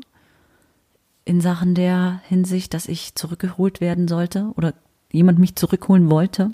in 1.25 1.42
Sachen 1.42 1.75
der 1.75 2.22
Hinsicht, 2.28 2.74
dass 2.74 2.88
ich 2.88 3.16
zurückgeholt 3.16 3.82
werden 3.82 4.08
sollte 4.08 4.51
oder 4.56 4.74
jemand 5.12 5.40
mich 5.40 5.56
zurückholen 5.56 6.10
wollte. 6.10 6.51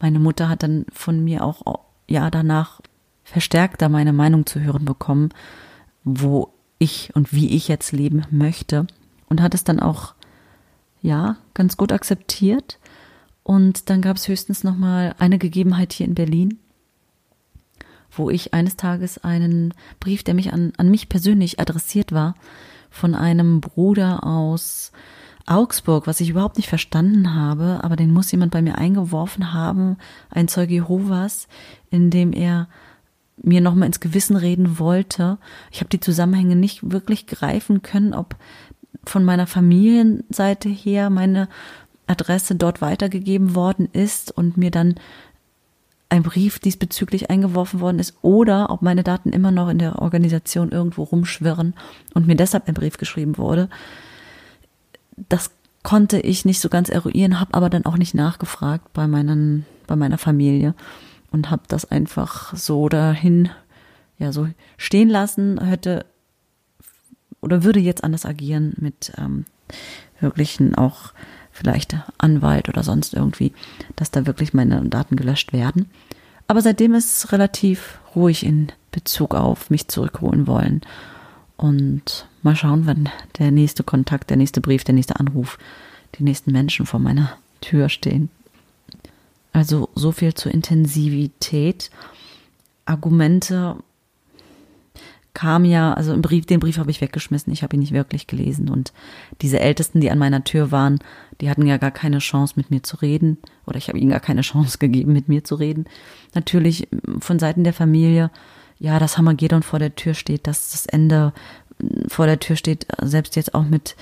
Meine 0.00 0.18
Mutter 0.18 0.48
hat 0.48 0.62
dann 0.62 0.86
von 0.92 1.22
mir 1.22 1.44
auch 1.44 1.62
ja 2.08 2.30
danach 2.30 2.80
verstärkter 3.24 3.88
meine 3.88 4.12
Meinung 4.12 4.46
zu 4.46 4.60
hören 4.60 4.84
bekommen, 4.84 5.30
wo 6.04 6.52
ich 6.78 7.14
und 7.14 7.32
wie 7.32 7.54
ich 7.54 7.68
jetzt 7.68 7.92
leben 7.92 8.24
möchte. 8.30 8.86
Und 9.28 9.40
hat 9.40 9.54
es 9.54 9.64
dann 9.64 9.80
auch 9.80 10.14
ja 11.00 11.36
ganz 11.54 11.76
gut 11.76 11.92
akzeptiert. 11.92 12.78
Und 13.44 13.88
dann 13.90 14.02
gab 14.02 14.16
es 14.16 14.28
höchstens 14.28 14.64
noch 14.64 14.76
mal 14.76 15.14
eine 15.18 15.38
Gegebenheit 15.38 15.92
hier 15.92 16.06
in 16.06 16.14
Berlin, 16.14 16.58
wo 18.14 18.30
ich 18.30 18.54
eines 18.54 18.76
Tages 18.76 19.22
einen 19.22 19.74
Brief, 20.00 20.22
der 20.22 20.34
mich 20.34 20.52
an, 20.52 20.72
an 20.76 20.90
mich 20.90 21.08
persönlich 21.08 21.60
adressiert 21.60 22.12
war, 22.12 22.34
von 22.90 23.14
einem 23.14 23.60
Bruder 23.60 24.24
aus 24.24 24.92
Augsburg, 25.46 26.06
was 26.06 26.20
ich 26.20 26.30
überhaupt 26.30 26.56
nicht 26.56 26.68
verstanden 26.68 27.34
habe, 27.34 27.80
aber 27.82 27.96
den 27.96 28.12
muss 28.12 28.30
jemand 28.30 28.52
bei 28.52 28.62
mir 28.62 28.78
eingeworfen 28.78 29.52
haben, 29.52 29.96
ein 30.30 30.48
Zeuge 30.48 30.74
Jehovas, 30.74 31.48
in 31.90 32.10
dem 32.10 32.32
er 32.32 32.68
mir 33.42 33.60
nochmal 33.60 33.86
ins 33.86 34.00
Gewissen 34.00 34.36
reden 34.36 34.78
wollte. 34.78 35.38
Ich 35.70 35.80
habe 35.80 35.88
die 35.88 36.00
Zusammenhänge 36.00 36.54
nicht 36.54 36.92
wirklich 36.92 37.26
greifen 37.26 37.82
können, 37.82 38.14
ob 38.14 38.36
von 39.04 39.24
meiner 39.24 39.46
Familienseite 39.46 40.68
her 40.68 41.10
meine 41.10 41.48
Adresse 42.06 42.54
dort 42.54 42.80
weitergegeben 42.80 43.54
worden 43.54 43.88
ist 43.92 44.30
und 44.30 44.56
mir 44.56 44.70
dann 44.70 44.94
ein 46.12 46.22
Brief 46.22 46.58
diesbezüglich 46.58 47.30
eingeworfen 47.30 47.80
worden 47.80 47.98
ist 47.98 48.16
oder 48.20 48.68
ob 48.68 48.82
meine 48.82 49.02
Daten 49.02 49.30
immer 49.30 49.50
noch 49.50 49.70
in 49.70 49.78
der 49.78 50.02
Organisation 50.02 50.70
irgendwo 50.70 51.04
rumschwirren 51.04 51.72
und 52.12 52.26
mir 52.26 52.36
deshalb 52.36 52.68
ein 52.68 52.74
Brief 52.74 52.98
geschrieben 52.98 53.38
wurde. 53.38 53.70
Das 55.16 55.50
konnte 55.82 56.20
ich 56.20 56.44
nicht 56.44 56.60
so 56.60 56.68
ganz 56.68 56.90
eruieren, 56.90 57.40
habe 57.40 57.54
aber 57.54 57.70
dann 57.70 57.86
auch 57.86 57.96
nicht 57.96 58.14
nachgefragt 58.14 58.92
bei 58.92 59.06
meinen 59.06 59.64
bei 59.86 59.96
meiner 59.96 60.18
Familie 60.18 60.74
und 61.30 61.50
habe 61.50 61.62
das 61.66 61.90
einfach 61.90 62.54
so 62.54 62.90
dahin 62.90 63.48
ja 64.18 64.32
so 64.32 64.48
stehen 64.76 65.08
lassen, 65.08 65.64
hätte 65.64 66.04
oder 67.40 67.64
würde 67.64 67.80
jetzt 67.80 68.04
anders 68.04 68.26
agieren 68.26 68.74
mit 68.76 69.12
ähm, 69.16 69.46
wirklichen 70.20 70.74
auch 70.74 71.14
vielleicht 71.52 71.96
Anwalt 72.18 72.68
oder 72.68 72.82
sonst 72.82 73.14
irgendwie, 73.14 73.52
dass 73.96 74.10
da 74.10 74.26
wirklich 74.26 74.54
meine 74.54 74.82
Daten 74.86 75.16
gelöscht 75.16 75.52
werden. 75.52 75.90
Aber 76.48 76.60
seitdem 76.60 76.94
ist 76.94 77.18
es 77.18 77.32
relativ 77.32 78.00
ruhig 78.16 78.44
in 78.44 78.72
Bezug 78.90 79.34
auf 79.34 79.70
mich 79.70 79.88
zurückholen 79.88 80.46
wollen. 80.46 80.80
Und 81.56 82.26
mal 82.42 82.56
schauen, 82.56 82.86
wann 82.86 83.08
der 83.38 83.50
nächste 83.52 83.84
Kontakt, 83.84 84.30
der 84.30 84.36
nächste 84.36 84.60
Brief, 84.60 84.84
der 84.84 84.94
nächste 84.94 85.20
Anruf, 85.20 85.58
die 86.16 86.24
nächsten 86.24 86.52
Menschen 86.52 86.86
vor 86.86 87.00
meiner 87.00 87.32
Tür 87.60 87.88
stehen. 87.88 88.30
Also 89.52 89.88
so 89.94 90.12
viel 90.12 90.34
zur 90.34 90.52
Intensivität. 90.52 91.90
Argumente 92.84 93.76
kam 95.34 95.64
ja, 95.64 95.94
also 95.94 96.12
im 96.12 96.22
Brief, 96.22 96.46
den 96.46 96.60
Brief 96.60 96.78
habe 96.78 96.90
ich 96.90 97.00
weggeschmissen, 97.00 97.52
ich 97.52 97.62
habe 97.62 97.76
ihn 97.76 97.80
nicht 97.80 97.92
wirklich 97.92 98.26
gelesen. 98.26 98.68
Und 98.68 98.92
diese 99.40 99.60
Ältesten, 99.60 100.00
die 100.00 100.10
an 100.10 100.18
meiner 100.18 100.44
Tür 100.44 100.70
waren, 100.70 100.98
die 101.40 101.48
hatten 101.48 101.66
ja 101.66 101.78
gar 101.78 101.90
keine 101.90 102.18
Chance, 102.18 102.54
mit 102.56 102.70
mir 102.70 102.82
zu 102.82 102.96
reden. 102.96 103.38
Oder 103.66 103.78
ich 103.78 103.88
habe 103.88 103.98
ihnen 103.98 104.10
gar 104.10 104.20
keine 104.20 104.42
Chance 104.42 104.78
gegeben, 104.80 105.12
mit 105.12 105.28
mir 105.28 105.44
zu 105.44 105.54
reden. 105.54 105.86
Natürlich 106.34 106.88
von 107.20 107.38
Seiten 107.38 107.64
der 107.64 107.72
Familie, 107.72 108.30
ja, 108.78 108.98
das 108.98 109.16
Hammergedon 109.16 109.62
vor 109.62 109.78
der 109.78 109.94
Tür 109.94 110.14
steht, 110.14 110.46
dass 110.46 110.72
das 110.72 110.86
Ende 110.86 111.32
vor 112.08 112.26
der 112.26 112.40
Tür 112.40 112.56
steht, 112.56 112.86
selbst 113.00 113.36
jetzt 113.36 113.54
auch 113.54 113.64
mit 113.64 113.96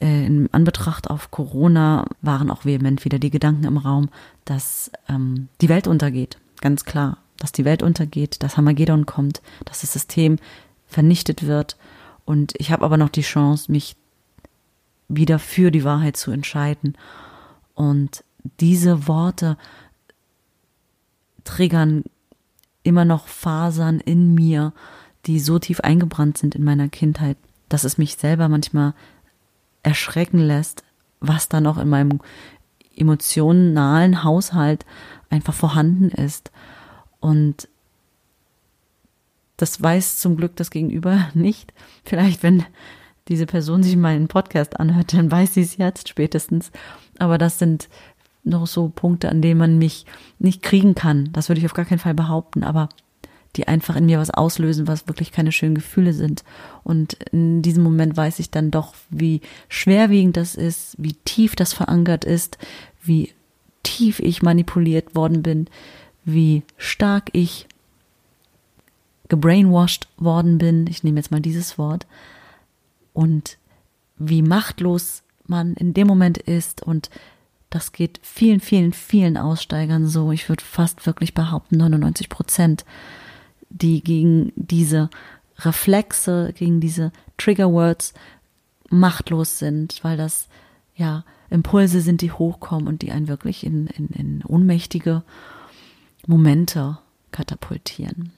äh, 0.00 0.26
in 0.26 0.48
Anbetracht 0.52 1.08
auf 1.08 1.30
Corona 1.30 2.06
waren 2.20 2.50
auch 2.50 2.64
vehement 2.64 3.04
wieder 3.04 3.18
die 3.18 3.30
Gedanken 3.30 3.64
im 3.64 3.78
Raum, 3.78 4.10
dass 4.44 4.90
ähm, 5.08 5.48
die 5.60 5.68
Welt 5.68 5.86
untergeht. 5.86 6.38
Ganz 6.60 6.84
klar, 6.84 7.18
dass 7.38 7.52
die 7.52 7.64
Welt 7.64 7.82
untergeht, 7.82 8.42
dass 8.42 8.56
Hamagedon 8.56 9.06
kommt, 9.06 9.42
dass 9.64 9.80
das 9.80 9.92
System 9.92 10.38
vernichtet 10.96 11.46
wird. 11.46 11.76
Und 12.24 12.54
ich 12.56 12.72
habe 12.72 12.82
aber 12.82 12.96
noch 12.96 13.10
die 13.10 13.20
Chance, 13.20 13.70
mich 13.70 13.96
wieder 15.08 15.38
für 15.38 15.70
die 15.70 15.84
Wahrheit 15.84 16.16
zu 16.16 16.30
entscheiden. 16.30 16.96
Und 17.74 18.24
diese 18.60 19.06
Worte 19.06 19.58
triggern 21.44 22.02
immer 22.82 23.04
noch 23.04 23.28
Fasern 23.28 24.00
in 24.00 24.34
mir, 24.34 24.72
die 25.26 25.38
so 25.38 25.58
tief 25.58 25.80
eingebrannt 25.80 26.38
sind 26.38 26.54
in 26.54 26.64
meiner 26.64 26.88
Kindheit, 26.88 27.36
dass 27.68 27.84
es 27.84 27.98
mich 27.98 28.16
selber 28.16 28.48
manchmal 28.48 28.94
erschrecken 29.82 30.38
lässt, 30.38 30.82
was 31.20 31.50
da 31.50 31.60
noch 31.60 31.76
in 31.76 31.90
meinem 31.90 32.20
emotionalen 32.96 34.24
Haushalt 34.24 34.86
einfach 35.28 35.52
vorhanden 35.52 36.08
ist. 36.08 36.50
Und 37.20 37.68
das 39.56 39.80
weiß 39.82 40.18
zum 40.18 40.36
Glück 40.36 40.56
das 40.56 40.70
Gegenüber 40.70 41.28
nicht. 41.34 41.72
Vielleicht, 42.04 42.42
wenn 42.42 42.64
diese 43.28 43.46
Person 43.46 43.82
sich 43.82 43.96
meinen 43.96 44.28
Podcast 44.28 44.78
anhört, 44.78 45.12
dann 45.12 45.30
weiß 45.30 45.54
sie 45.54 45.62
es 45.62 45.76
jetzt 45.76 46.08
spätestens. 46.08 46.70
Aber 47.18 47.38
das 47.38 47.58
sind 47.58 47.88
noch 48.44 48.66
so 48.66 48.88
Punkte, 48.88 49.28
an 49.28 49.42
denen 49.42 49.58
man 49.58 49.78
mich 49.78 50.06
nicht 50.38 50.62
kriegen 50.62 50.94
kann. 50.94 51.30
Das 51.32 51.48
würde 51.48 51.58
ich 51.58 51.66
auf 51.66 51.74
gar 51.74 51.84
keinen 51.84 51.98
Fall 51.98 52.14
behaupten, 52.14 52.62
aber 52.62 52.88
die 53.56 53.66
einfach 53.66 53.96
in 53.96 54.06
mir 54.06 54.18
was 54.18 54.30
auslösen, 54.30 54.86
was 54.86 55.08
wirklich 55.08 55.32
keine 55.32 55.50
schönen 55.50 55.74
Gefühle 55.74 56.12
sind. 56.12 56.44
Und 56.84 57.14
in 57.32 57.62
diesem 57.62 57.82
Moment 57.82 58.16
weiß 58.16 58.38
ich 58.38 58.50
dann 58.50 58.70
doch, 58.70 58.94
wie 59.10 59.40
schwerwiegend 59.68 60.36
das 60.36 60.54
ist, 60.54 60.94
wie 60.98 61.14
tief 61.14 61.56
das 61.56 61.72
verankert 61.72 62.24
ist, 62.24 62.58
wie 63.02 63.32
tief 63.82 64.20
ich 64.20 64.42
manipuliert 64.42 65.14
worden 65.14 65.42
bin, 65.42 65.68
wie 66.24 66.62
stark 66.76 67.30
ich 67.32 67.66
gebrainwashed 69.28 70.08
worden 70.16 70.58
bin. 70.58 70.86
Ich 70.86 71.02
nehme 71.02 71.18
jetzt 71.18 71.30
mal 71.30 71.40
dieses 71.40 71.78
Wort. 71.78 72.06
Und 73.12 73.58
wie 74.18 74.42
machtlos 74.42 75.22
man 75.46 75.74
in 75.74 75.94
dem 75.94 76.06
Moment 76.06 76.38
ist 76.38 76.82
und 76.82 77.10
das 77.70 77.92
geht 77.92 78.20
vielen, 78.22 78.60
vielen, 78.60 78.92
vielen 78.92 79.36
Aussteigern 79.36 80.06
so. 80.06 80.32
Ich 80.32 80.48
würde 80.48 80.64
fast 80.64 81.04
wirklich 81.04 81.34
behaupten, 81.34 81.76
99 81.76 82.28
Prozent 82.28 82.84
die 83.68 84.02
gegen 84.02 84.52
diese 84.54 85.10
Reflexe, 85.58 86.52
gegen 86.56 86.80
diese 86.80 87.12
Trigger 87.36 87.72
Words 87.72 88.14
machtlos 88.88 89.58
sind, 89.58 90.02
weil 90.02 90.16
das 90.16 90.48
ja 90.94 91.24
Impulse 91.50 92.00
sind, 92.00 92.22
die 92.22 92.32
hochkommen 92.32 92.88
und 92.88 93.02
die 93.02 93.10
einen 93.10 93.28
wirklich 93.28 93.64
in, 93.64 93.86
in, 93.88 94.08
in 94.08 94.44
ohnmächtige 94.44 95.22
Momente 96.26 96.98
katapultieren. 97.32 98.32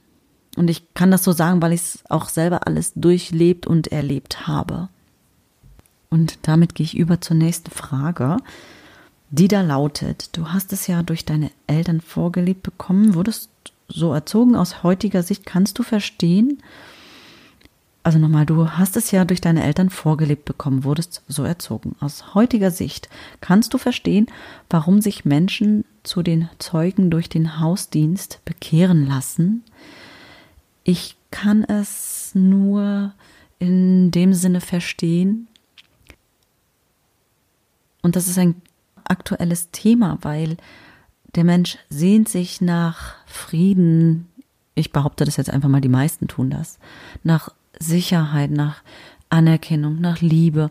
Und 0.59 0.69
ich 0.69 0.95
kann 0.95 1.11
das 1.11 1.25
so 1.25 1.33
sagen, 1.33 1.63
weil 1.63 1.73
ich 1.73 1.81
es 1.81 1.99
auch 2.09 2.29
selber 2.29 2.67
alles 2.67 2.93
durchlebt 2.95 3.67
und 3.67 3.89
erlebt 3.89 4.47
habe. 4.47 4.89
Und 6.11 6.39
damit 6.43 6.75
gehe 6.75 6.85
ich 6.85 6.97
über 6.97 7.21
zur 7.21 7.37
nächsten 7.37 7.71
Frage, 7.71 8.39
die 9.31 9.49
da 9.49 9.61
lautet, 9.61 10.37
du 10.37 10.49
hast 10.49 10.73
es 10.73 10.87
ja 10.87 11.03
durch 11.03 11.25
deine 11.25 11.51
Eltern 11.67 12.01
vorgelebt 12.01 12.63
bekommen, 12.63 13.15
wurdest 13.15 13.51
so 13.89 14.13
erzogen 14.13 14.57
aus 14.57 14.83
heutiger 14.83 15.23
Sicht 15.23 15.47
kannst 15.47 15.79
du 15.79 15.83
verstehen, 15.83 16.63
also 18.09 18.19
nochmal, 18.19 18.47
du 18.47 18.71
hast 18.71 18.97
es 18.97 19.11
ja 19.11 19.27
durch 19.27 19.43
deine 19.43 19.63
Eltern 19.63 19.91
vorgelebt 19.91 20.47
bekommen, 20.47 20.83
wurdest 20.83 21.23
so 21.29 21.43
erzogen. 21.43 21.95
Aus 22.01 22.35
heutiger 22.35 22.71
Sicht 22.71 23.11
kannst 23.43 23.75
du 23.75 23.79
verstehen, 23.79 24.29
warum 24.71 25.03
sich 25.03 25.27
Menschen 25.27 25.85
zu 26.05 26.23
den 26.23 26.49
Zeugen 26.59 27.11
durch 27.11 27.29
den 27.29 27.61
Hausdienst 27.61 28.41
bekehren 28.47 29.07
lassen. 29.07 29.63
Ich 30.89 31.17
kann 31.31 31.65
es 31.65 32.31
nur 32.33 33.13
in 33.59 34.11
dem 34.11 34.33
Sinne 34.33 34.63
verstehen. 34.63 35.47
Und 38.01 38.17
das 38.17 38.27
ist 38.27 38.39
ein 38.39 38.63
aktuelles 39.05 39.71
Thema, 39.71 40.17
weil 40.23 40.57
der 41.35 41.45
Mensch 41.45 41.77
sehnt 41.91 42.31
sich 42.31 42.63
nach 42.63 43.17
Frieden. 43.27 44.29
Ich 44.75 44.91
behaupte 44.91 45.27
das 45.27 45.37
jetzt 45.37 45.51
einfach 45.51 45.69
mal, 45.69 45.83
die 45.83 45.91
meisten 45.91 46.27
tun 46.27 46.49
das. 46.49 46.79
Nach 47.23 47.53
Sicherheit, 47.79 48.51
nach 48.51 48.83
Anerkennung, 49.29 50.01
nach 50.01 50.23
Liebe, 50.23 50.71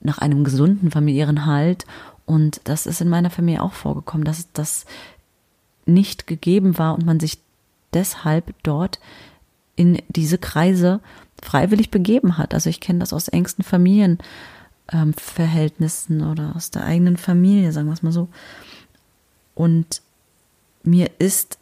nach 0.00 0.16
einem 0.16 0.44
gesunden 0.44 0.90
familiären 0.90 1.44
Halt. 1.44 1.84
Und 2.24 2.62
das 2.64 2.86
ist 2.86 3.02
in 3.02 3.10
meiner 3.10 3.28
Familie 3.28 3.62
auch 3.62 3.74
vorgekommen, 3.74 4.24
dass 4.24 4.50
das 4.54 4.86
nicht 5.84 6.26
gegeben 6.26 6.78
war 6.78 6.94
und 6.94 7.04
man 7.04 7.20
sich 7.20 7.38
deshalb 7.92 8.54
dort 8.62 8.98
in 9.78 10.02
diese 10.08 10.36
Kreise 10.38 11.00
freiwillig 11.40 11.90
begeben 11.90 12.36
hat. 12.36 12.52
Also 12.52 12.68
ich 12.68 12.80
kenne 12.80 12.98
das 12.98 13.12
aus 13.12 13.28
engsten 13.28 13.64
Familienverhältnissen 13.64 16.20
ähm, 16.20 16.30
oder 16.30 16.56
aus 16.56 16.72
der 16.72 16.84
eigenen 16.84 17.16
Familie, 17.16 17.70
sagen 17.70 17.86
wir 17.86 17.92
es 17.92 18.02
mal 18.02 18.10
so. 18.10 18.28
Und 19.54 20.02
mir 20.82 21.12
ist 21.20 21.58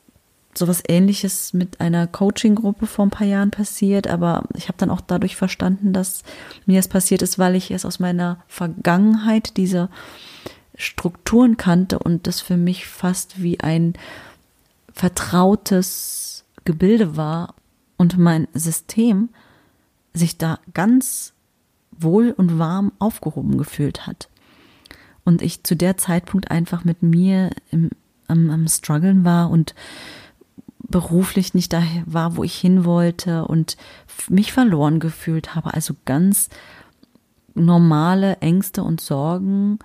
sowas 0.55 0.83
ähnliches 0.89 1.53
mit 1.53 1.83
einer 1.83 2.07
Coaching-Gruppe 2.07 2.87
vor 2.87 3.05
ein 3.05 3.11
paar 3.11 3.27
Jahren 3.27 3.51
passiert, 3.51 4.07
aber 4.07 4.45
ich 4.55 4.69
habe 4.69 4.79
dann 4.79 4.89
auch 4.89 5.03
dadurch 5.03 5.37
verstanden, 5.37 5.93
dass 5.93 6.23
mir 6.65 6.81
es 6.81 6.89
passiert 6.89 7.21
ist, 7.21 7.39
weil 7.39 7.55
ich 7.55 7.71
es 7.71 7.85
aus 7.85 7.99
meiner 7.99 8.43
Vergangenheit 8.49 9.59
diese 9.59 9.91
Strukturen 10.75 11.59
kannte 11.59 11.99
und 11.99 12.27
das 12.27 12.41
für 12.41 12.57
mich 12.57 12.87
fast 12.87 13.43
wie 13.43 13.61
ein 13.61 13.93
vertrautes 14.95 16.47
Gebilde 16.65 17.19
war 17.19 17.55
und 17.97 18.19
mein 18.19 18.49
System 18.55 19.31
sich 20.13 20.39
da 20.39 20.59
ganz 20.75 21.35
wohl 21.91 22.31
und 22.31 22.59
warm 22.59 22.93
aufgehoben 22.99 23.59
gefühlt 23.59 24.07
hat. 24.07 24.29
Und 25.25 25.43
ich 25.43 25.65
zu 25.65 25.77
der 25.77 25.97
Zeitpunkt 25.97 26.51
einfach 26.51 26.85
mit 26.85 27.03
mir 27.03 27.51
im 27.71 27.91
am, 28.29 28.51
am 28.51 28.69
struggeln 28.69 29.25
war 29.25 29.51
und 29.51 29.75
beruflich 30.79 31.55
nicht 31.55 31.73
da 31.73 31.83
war, 32.05 32.37
wo 32.37 32.45
ich 32.45 32.57
hin 32.57 32.85
wollte 32.85 33.45
und 33.47 33.77
mich 34.29 34.53
verloren 34.53 35.01
gefühlt 35.01 35.55
habe. 35.55 35.75
Also 35.75 35.95
ganz 36.05 36.49
normale 37.55 38.37
Ängste 38.39 38.83
und 38.83 39.01
Sorgen, 39.01 39.79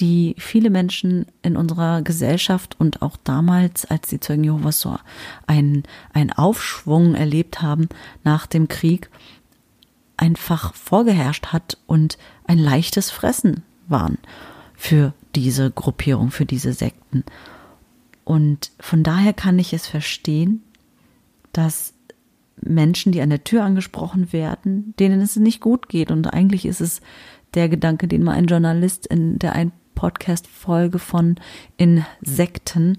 die 0.00 0.34
viele 0.38 0.68
Menschen 0.68 1.26
in 1.42 1.56
unserer 1.56 2.02
Gesellschaft 2.02 2.78
und 2.78 3.00
auch 3.00 3.16
damals, 3.24 3.86
als 3.86 4.08
die 4.08 4.20
Zeugen 4.20 4.44
Jehovas 4.44 4.80
so 4.80 4.98
einen, 5.46 5.84
einen 6.12 6.32
Aufschwung 6.32 7.14
erlebt 7.14 7.62
haben 7.62 7.88
nach 8.22 8.46
dem 8.46 8.68
Krieg, 8.68 9.08
einfach 10.18 10.74
vorgeherrscht 10.74 11.46
hat 11.46 11.78
und 11.86 12.18
ein 12.46 12.58
leichtes 12.58 13.10
Fressen 13.10 13.62
waren 13.88 14.18
für 14.74 15.14
diese 15.34 15.70
Gruppierung, 15.70 16.30
für 16.30 16.46
diese 16.46 16.72
Sekten. 16.72 17.24
Und 18.24 18.70
von 18.80 19.02
daher 19.02 19.32
kann 19.32 19.58
ich 19.58 19.72
es 19.72 19.86
verstehen, 19.86 20.62
dass 21.52 21.94
Menschen, 22.60 23.12
die 23.12 23.20
an 23.20 23.30
der 23.30 23.44
Tür 23.44 23.64
angesprochen 23.64 24.32
werden, 24.32 24.94
denen 24.98 25.20
es 25.20 25.36
nicht 25.36 25.60
gut 25.60 25.88
geht. 25.88 26.10
Und 26.10 26.26
eigentlich 26.26 26.66
ist 26.66 26.80
es 26.80 27.00
der 27.54 27.68
Gedanke, 27.68 28.08
den 28.08 28.22
mal 28.22 28.32
ein 28.32 28.46
Journalist 28.46 29.06
in 29.06 29.38
der 29.38 29.54
ein 29.54 29.72
Podcast-Folge 29.96 31.00
von 31.00 31.34
Insekten, 31.76 32.96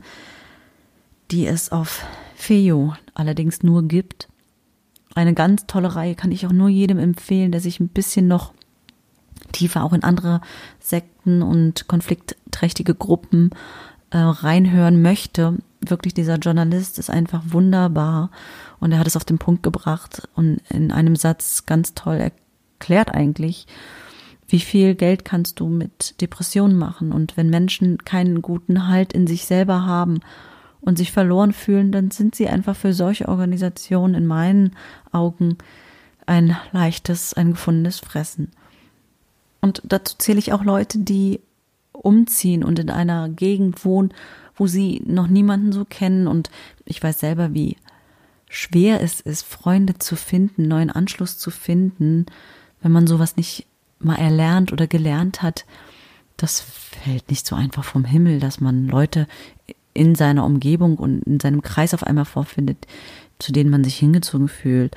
die 1.31 1.47
es 1.47 1.71
auf 1.71 2.05
Feo 2.35 2.93
allerdings 3.13 3.63
nur 3.63 3.83
gibt. 3.83 4.27
Eine 5.15 5.33
ganz 5.33 5.65
tolle 5.65 5.95
Reihe 5.95 6.15
kann 6.15 6.33
ich 6.33 6.45
auch 6.45 6.51
nur 6.51 6.67
jedem 6.67 6.99
empfehlen, 6.99 7.53
der 7.53 7.61
sich 7.61 7.79
ein 7.79 7.87
bisschen 7.87 8.27
noch 8.27 8.53
tiefer 9.53 9.83
auch 9.85 9.93
in 9.93 10.03
andere 10.03 10.41
Sekten 10.79 11.41
und 11.41 11.87
konfliktträchtige 11.87 12.93
Gruppen 12.93 13.51
äh, 14.09 14.17
reinhören 14.17 15.01
möchte, 15.01 15.57
wirklich 15.81 16.13
dieser 16.13 16.37
Journalist 16.37 16.99
ist 16.99 17.09
einfach 17.09 17.43
wunderbar 17.47 18.31
und 18.79 18.91
er 18.91 18.99
hat 18.99 19.07
es 19.07 19.15
auf 19.15 19.25
den 19.25 19.37
Punkt 19.37 19.63
gebracht 19.63 20.27
und 20.35 20.61
in 20.69 20.91
einem 20.91 21.15
Satz 21.15 21.65
ganz 21.65 21.93
toll 21.93 22.15
erklärt 22.15 23.13
eigentlich, 23.13 23.67
wie 24.47 24.59
viel 24.59 24.95
Geld 24.95 25.25
kannst 25.25 25.59
du 25.59 25.67
mit 25.67 26.19
Depressionen 26.21 26.77
machen 26.77 27.11
und 27.11 27.35
wenn 27.37 27.49
Menschen 27.49 27.97
keinen 27.99 28.41
guten 28.41 28.87
Halt 28.87 29.13
in 29.13 29.27
sich 29.27 29.45
selber 29.45 29.85
haben 29.85 30.19
und 30.79 30.97
sich 30.97 31.11
verloren 31.11 31.51
fühlen, 31.51 31.91
dann 31.91 32.11
sind 32.11 32.35
sie 32.35 32.47
einfach 32.47 32.75
für 32.75 32.93
solche 32.93 33.27
Organisationen 33.27 34.15
in 34.15 34.25
meinen 34.25 34.75
Augen 35.11 35.57
ein 36.25 36.55
leichtes, 36.71 37.33
ein 37.33 37.51
gefundenes 37.51 37.99
Fressen. 37.99 38.51
Und 39.59 39.81
dazu 39.85 40.15
zähle 40.17 40.39
ich 40.39 40.53
auch 40.53 40.63
Leute, 40.63 40.99
die 40.99 41.41
umziehen 41.91 42.63
und 42.63 42.79
in 42.79 42.89
einer 42.89 43.27
Gegend 43.29 43.83
wohnen, 43.83 44.13
wo 44.55 44.67
sie 44.67 45.01
noch 45.05 45.27
niemanden 45.27 45.71
so 45.71 45.83
kennen. 45.83 46.27
Und 46.27 46.49
ich 46.85 47.01
weiß 47.01 47.19
selber, 47.19 47.53
wie 47.53 47.77
schwer 48.49 49.01
es 49.01 49.19
ist, 49.19 49.45
Freunde 49.45 49.97
zu 49.97 50.15
finden, 50.15 50.67
neuen 50.67 50.89
Anschluss 50.89 51.37
zu 51.37 51.49
finden, 51.49 52.27
wenn 52.81 52.91
man 52.91 53.07
sowas 53.07 53.35
nicht 53.35 53.65
mal 53.99 54.15
erlernt 54.15 54.71
oder 54.71 54.87
gelernt 54.87 55.41
hat, 55.41 55.65
das 56.37 56.59
fällt 56.59 57.29
nicht 57.29 57.45
so 57.47 57.55
einfach 57.55 57.83
vom 57.83 58.05
Himmel, 58.05 58.39
dass 58.39 58.61
man 58.61 58.87
Leute 58.87 59.27
in 59.93 60.13
seiner 60.15 60.45
Umgebung 60.45 60.97
und 60.97 61.23
in 61.23 61.39
seinem 61.39 61.61
Kreis 61.61 61.93
auf 61.93 62.03
einmal 62.03 62.25
vorfindet, 62.25 62.85
zu 63.39 63.51
denen 63.51 63.71
man 63.71 63.83
sich 63.83 63.97
hingezogen 63.97 64.47
fühlt. 64.47 64.95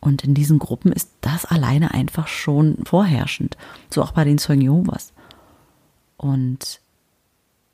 Und 0.00 0.22
in 0.22 0.34
diesen 0.34 0.60
Gruppen 0.60 0.92
ist 0.92 1.10
das 1.20 1.44
alleine 1.44 1.92
einfach 1.92 2.28
schon 2.28 2.78
vorherrschend. 2.84 3.56
So 3.90 4.02
auch 4.02 4.12
bei 4.12 4.24
den 4.24 4.38
Zeugen 4.38 4.60
Jehovas. 4.60 5.12
Und 6.16 6.80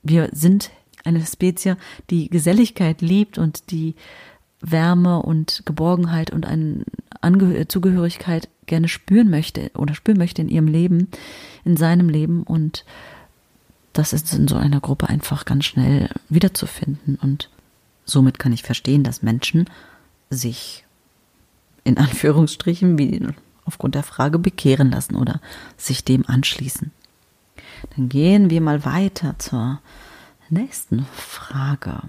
wir 0.02 0.30
sind 0.32 0.70
eine 1.04 1.24
Spezie, 1.24 1.76
die 2.08 2.30
Geselligkeit 2.30 3.02
liebt 3.02 3.36
und 3.36 3.70
die 3.70 3.94
Wärme 4.60 5.20
und 5.22 5.62
Geborgenheit 5.66 6.30
und 6.30 6.46
eine 6.46 7.68
Zugehörigkeit 7.68 8.48
gerne 8.66 8.88
spüren 8.88 9.30
möchte 9.30 9.70
oder 9.74 9.94
spüren 9.94 10.18
möchte 10.18 10.42
in 10.42 10.48
ihrem 10.48 10.68
Leben, 10.68 11.08
in 11.64 11.76
seinem 11.76 12.08
Leben 12.08 12.42
und 12.42 12.84
das 13.92 14.12
ist 14.12 14.32
in 14.32 14.48
so 14.48 14.56
einer 14.56 14.80
Gruppe 14.80 15.08
einfach 15.08 15.44
ganz 15.44 15.66
schnell 15.66 16.08
wiederzufinden 16.28 17.18
und 17.20 17.50
somit 18.04 18.38
kann 18.38 18.52
ich 18.52 18.62
verstehen, 18.62 19.04
dass 19.04 19.22
Menschen 19.22 19.68
sich 20.30 20.84
in 21.84 21.98
Anführungsstrichen 21.98 22.98
wie 22.98 23.28
aufgrund 23.64 23.94
der 23.94 24.02
Frage 24.02 24.38
bekehren 24.38 24.90
lassen 24.90 25.16
oder 25.16 25.40
sich 25.76 26.04
dem 26.04 26.26
anschließen. 26.26 26.90
Dann 27.96 28.08
gehen 28.08 28.50
wir 28.50 28.60
mal 28.60 28.84
weiter 28.84 29.38
zur 29.38 29.80
nächsten 30.48 31.06
Frage. 31.14 32.00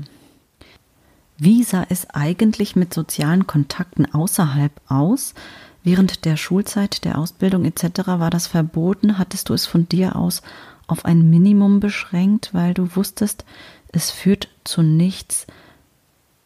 Wie 1.38 1.64
sah 1.64 1.86
es 1.90 2.10
eigentlich 2.12 2.76
mit 2.76 2.94
sozialen 2.94 3.48
Kontakten 3.48 4.12
außerhalb 4.14 4.72
aus? 4.88 5.34
Während 5.84 6.24
der 6.26 6.38
Schulzeit, 6.38 7.04
der 7.04 7.18
Ausbildung 7.18 7.66
etc. 7.66 8.08
war 8.08 8.30
das 8.30 8.48
verboten? 8.48 9.18
Hattest 9.18 9.50
du 9.50 9.54
es 9.54 9.66
von 9.66 9.88
dir 9.90 10.16
aus 10.16 10.42
auf 10.88 11.06
ein 11.06 11.30
Minimum 11.30 11.80
beschränkt, 11.80 12.54
weil 12.54 12.74
du 12.74 12.96
wusstest, 12.96 13.46
es 13.92 14.10
führt 14.10 14.48
zu 14.64 14.82
nichts? 14.82 15.46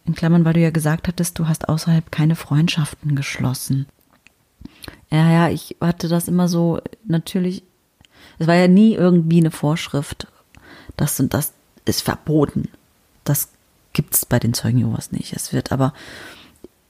In 0.05 0.15
Klammern, 0.15 0.45
weil 0.45 0.53
du 0.53 0.61
ja 0.61 0.71
gesagt 0.71 1.07
hattest, 1.07 1.37
du 1.37 1.47
hast 1.47 1.69
außerhalb 1.69 2.11
keine 2.11 2.35
Freundschaften 2.35 3.15
geschlossen. 3.15 3.87
Ja, 5.11 5.31
ja, 5.31 5.49
ich 5.49 5.75
hatte 5.81 6.07
das 6.07 6.27
immer 6.27 6.47
so, 6.47 6.79
natürlich, 7.05 7.63
es 8.39 8.47
war 8.47 8.55
ja 8.55 8.67
nie 8.67 8.93
irgendwie 8.93 9.39
eine 9.39 9.51
Vorschrift, 9.51 10.27
das 10.95 11.19
und 11.19 11.33
das 11.33 11.53
ist 11.85 12.01
verboten. 12.01 12.69
Das 13.23 13.49
gibt 13.93 14.15
es 14.15 14.25
bei 14.25 14.39
den 14.39 14.53
Zeugen 14.53 14.79
Jehovas 14.79 15.11
nicht. 15.11 15.33
Es 15.33 15.53
wird 15.53 15.71
aber 15.71 15.93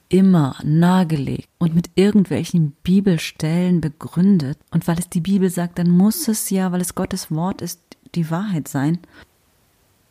immer 0.09 0.55
nahegelegt 0.63 1.49
und 1.57 1.75
mit 1.75 1.89
irgendwelchen 1.95 2.71
Bibelstellen 2.83 3.81
begründet. 3.81 4.57
Und 4.71 4.87
weil 4.87 4.99
es 4.99 5.09
die 5.09 5.21
Bibel 5.21 5.49
sagt, 5.49 5.79
dann 5.79 5.89
muss 5.89 6.27
es 6.27 6.49
ja, 6.49 6.71
weil 6.71 6.81
es 6.81 6.95
Gottes 6.95 7.31
Wort 7.31 7.61
ist, 7.61 7.81
die 8.15 8.31
Wahrheit 8.31 8.67
sein. 8.67 8.99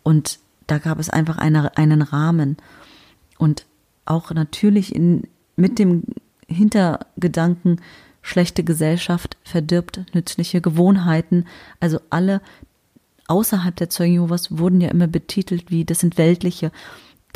Und 0.02 0.38
da 0.66 0.78
gab 0.78 0.98
es 0.98 1.10
einfach 1.10 1.38
eine, 1.38 1.76
einen 1.76 2.02
Rahmen. 2.02 2.56
Und 3.38 3.66
auch 4.04 4.30
natürlich 4.32 4.94
in, 4.94 5.28
mit 5.56 5.78
dem 5.78 6.04
Hintergedanken, 6.46 7.80
schlechte 8.22 8.64
Gesellschaft 8.64 9.36
verdirbt 9.44 10.04
nützliche 10.14 10.60
Gewohnheiten. 10.60 11.46
Also 11.80 12.00
alle 12.10 12.40
außerhalb 13.28 13.74
der 13.76 13.90
Zeugen 13.90 14.14
Jehovas 14.14 14.58
wurden 14.58 14.80
ja 14.80 14.88
immer 14.90 15.06
betitelt 15.06 15.70
wie, 15.70 15.84
das 15.84 16.00
sind 16.00 16.18
weltliche, 16.18 16.70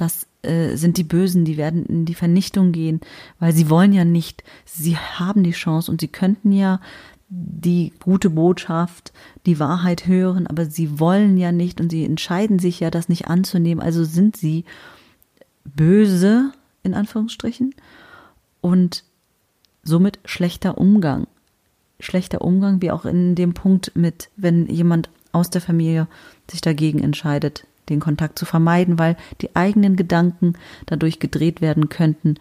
das 0.00 0.26
äh, 0.42 0.76
sind 0.76 0.96
die 0.96 1.04
Bösen, 1.04 1.44
die 1.44 1.56
werden 1.56 1.84
in 1.86 2.04
die 2.04 2.14
Vernichtung 2.14 2.72
gehen, 2.72 3.00
weil 3.38 3.52
sie 3.52 3.68
wollen 3.68 3.92
ja 3.92 4.04
nicht, 4.04 4.42
sie 4.64 4.96
haben 4.96 5.42
die 5.42 5.50
Chance 5.50 5.90
und 5.90 6.00
sie 6.00 6.08
könnten 6.08 6.52
ja 6.52 6.80
die 7.28 7.92
gute 8.00 8.30
Botschaft, 8.30 9.12
die 9.46 9.60
Wahrheit 9.60 10.06
hören, 10.06 10.46
aber 10.46 10.66
sie 10.66 10.98
wollen 10.98 11.36
ja 11.36 11.52
nicht 11.52 11.80
und 11.80 11.90
sie 11.90 12.04
entscheiden 12.04 12.58
sich 12.58 12.80
ja, 12.80 12.90
das 12.90 13.08
nicht 13.08 13.28
anzunehmen, 13.28 13.82
also 13.82 14.04
sind 14.04 14.36
sie 14.36 14.64
böse, 15.64 16.52
in 16.82 16.94
Anführungsstrichen, 16.94 17.74
und 18.60 19.04
somit 19.84 20.18
schlechter 20.24 20.78
Umgang. 20.78 21.26
Schlechter 22.00 22.40
Umgang, 22.40 22.82
wie 22.82 22.90
auch 22.90 23.04
in 23.04 23.34
dem 23.34 23.54
Punkt 23.54 23.92
mit, 23.94 24.30
wenn 24.36 24.66
jemand 24.66 25.10
aus 25.32 25.50
der 25.50 25.60
Familie 25.60 26.08
sich 26.50 26.60
dagegen 26.60 26.98
entscheidet, 26.98 27.66
den 27.90 28.00
Kontakt 28.00 28.38
zu 28.38 28.46
vermeiden, 28.46 28.98
weil 28.98 29.16
die 29.40 29.54
eigenen 29.54 29.96
Gedanken 29.96 30.54
dadurch 30.86 31.18
gedreht 31.18 31.60
werden 31.60 31.88
könnten 31.88 32.36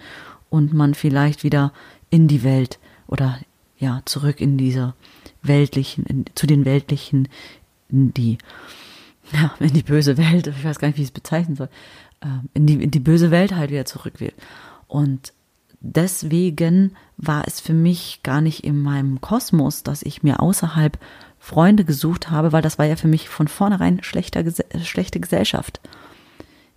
und 0.49 0.73
man 0.73 0.93
vielleicht 0.93 1.43
wieder 1.43 1.73
in 2.09 2.27
die 2.27 2.43
Welt 2.43 2.79
oder 3.07 3.39
ja, 3.77 4.01
zurück 4.05 4.41
in 4.41 4.57
diese 4.57 4.93
weltlichen, 5.41 6.05
in, 6.05 6.25
zu 6.35 6.47
den 6.47 6.65
weltlichen, 6.65 7.27
in 7.89 8.13
die, 8.13 8.37
ja, 9.33 9.53
in 9.59 9.73
die 9.73 9.83
böse 9.83 10.17
Welt, 10.17 10.47
ich 10.47 10.63
weiß 10.63 10.79
gar 10.79 10.87
nicht, 10.87 10.97
wie 10.97 11.03
ich 11.03 11.09
es 11.09 11.13
bezeichnen 11.13 11.55
soll, 11.55 11.69
ähm, 12.21 12.49
in 12.53 12.65
die, 12.67 12.83
in 12.83 12.91
die 12.91 12.99
böse 12.99 13.31
Welt 13.31 13.55
halt 13.55 13.71
wieder 13.71 13.85
zurück 13.85 14.19
will. 14.19 14.33
Und 14.87 15.33
deswegen 15.79 16.95
war 17.17 17.47
es 17.47 17.59
für 17.59 17.73
mich 17.73 18.21
gar 18.23 18.41
nicht 18.41 18.63
in 18.63 18.81
meinem 18.81 19.21
Kosmos, 19.21 19.83
dass 19.83 20.03
ich 20.03 20.23
mir 20.23 20.41
außerhalb 20.41 20.97
Freunde 21.39 21.85
gesucht 21.85 22.29
habe, 22.29 22.51
weil 22.51 22.61
das 22.61 22.77
war 22.77 22.85
ja 22.85 22.95
für 22.95 23.07
mich 23.07 23.29
von 23.29 23.47
vornherein 23.47 24.03
schlechter, 24.03 24.43
schlechte 24.83 25.19
Gesellschaft. 25.19 25.79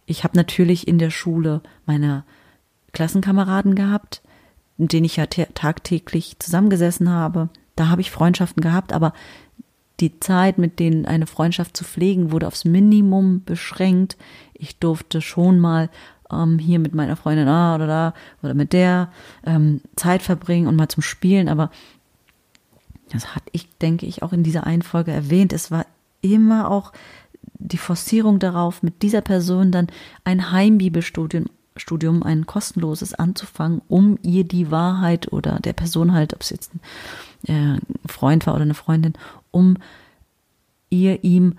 Ich 0.07 0.25
habe 0.25 0.37
natürlich 0.37 0.89
in 0.89 0.99
der 0.99 1.11
Schule 1.11 1.61
meine 1.85 2.25
Klassenkameraden 2.93 3.75
gehabt, 3.75 4.23
mit 4.77 4.93
denen 4.93 5.05
ich 5.05 5.17
ja 5.17 5.27
tagtäglich 5.27 6.39
zusammengesessen 6.39 7.11
habe. 7.11 7.49
Da 7.77 7.89
habe 7.89 8.01
ich 8.01 8.11
Freundschaften 8.11 8.63
gehabt, 8.63 8.93
aber 8.93 9.13
die 10.01 10.19
Zeit, 10.21 10.59
mit 10.59 10.79
denen 10.79 11.07
eine 11.07 11.27
Freundschaft 11.27 11.77
zu 11.77 11.85
pflegen, 11.85 12.33
wurde 12.33 12.47
aufs 12.47 12.65
Minimum 12.65 13.45
beschränkt. 13.45 14.17
Ich 14.55 14.79
durfte 14.79 15.21
schon 15.21 15.59
mal 15.61 15.91
ähm, 16.31 16.59
hier 16.59 16.79
mit 16.79 16.95
meiner 16.95 17.17
Freundin 17.17 17.49
ah, 17.49 17.75
oder 17.75 17.87
da 17.87 18.15
oder 18.43 18.55
mit 18.55 18.73
der 18.73 19.11
ähm, 19.45 19.81
Zeit 19.97 20.23
verbringen 20.23 20.67
und 20.67 20.77
mal 20.77 20.89
zum 20.89 21.03
Spielen, 21.03 21.49
aber 21.49 21.71
das 23.13 23.35
hatte 23.35 23.51
ich, 23.53 23.69
denke 23.79 24.07
ich, 24.07 24.23
auch 24.23 24.33
in 24.33 24.43
dieser 24.43 24.67
einen 24.67 24.83
Folge 24.83 25.13
erwähnt. 25.13 25.53
Es 25.53 25.71
war 25.71 25.87
immer 26.21 26.71
auch 26.71 26.93
die 27.59 27.79
Forcierung 27.79 28.39
darauf, 28.39 28.83
mit 28.83 29.03
dieser 29.03 29.21
Person 29.21 29.71
dann 29.71 29.89
ein 30.25 30.51
Heimbibelstudium 30.51 31.47
Studium, 31.77 32.23
ein 32.23 32.47
kostenloses 32.47 33.15
anzufangen, 33.15 33.81
um 33.89 34.19
ihr 34.23 34.45
die 34.45 34.71
Wahrheit 34.71 35.33
oder 35.33 35.59
der 35.61 35.73
Person 35.73 36.13
halt, 36.13 36.35
ob 36.35 36.43
es 36.43 36.51
jetzt 36.51 36.73
ein 37.49 37.79
äh, 37.79 38.09
Freund 38.11 38.47
war 38.47 38.55
oder 38.55 38.65
eine 38.65 38.75
Freundin, 38.75 39.15
um 39.51 39.79
ihr 40.91 41.25
ihm 41.25 41.55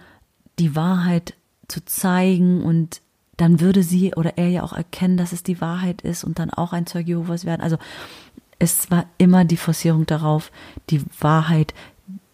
die 0.60 0.76
Wahrheit 0.76 1.34
zu 1.68 1.84
zeigen 1.86 2.62
und 2.62 3.02
dann 3.38 3.60
würde 3.60 3.82
sie 3.82 4.14
oder 4.14 4.38
er 4.38 4.50
ja 4.50 4.62
auch 4.62 4.74
erkennen, 4.74 5.18
dass 5.18 5.32
es 5.32 5.42
die 5.42 5.60
Wahrheit 5.60 6.04
ist 6.04 6.24
und 6.24 6.38
dann 6.38 6.52
auch 6.52 6.74
ein 6.74 6.86
Zeuge 6.86 7.10
Jehovas 7.10 7.46
werden. 7.46 7.62
Also 7.62 7.78
es 8.60 8.90
war 8.92 9.06
immer 9.18 9.46
die 9.46 9.58
Forcierung 9.58 10.06
darauf, 10.06 10.52
die 10.90 11.02
Wahrheit 11.20 11.74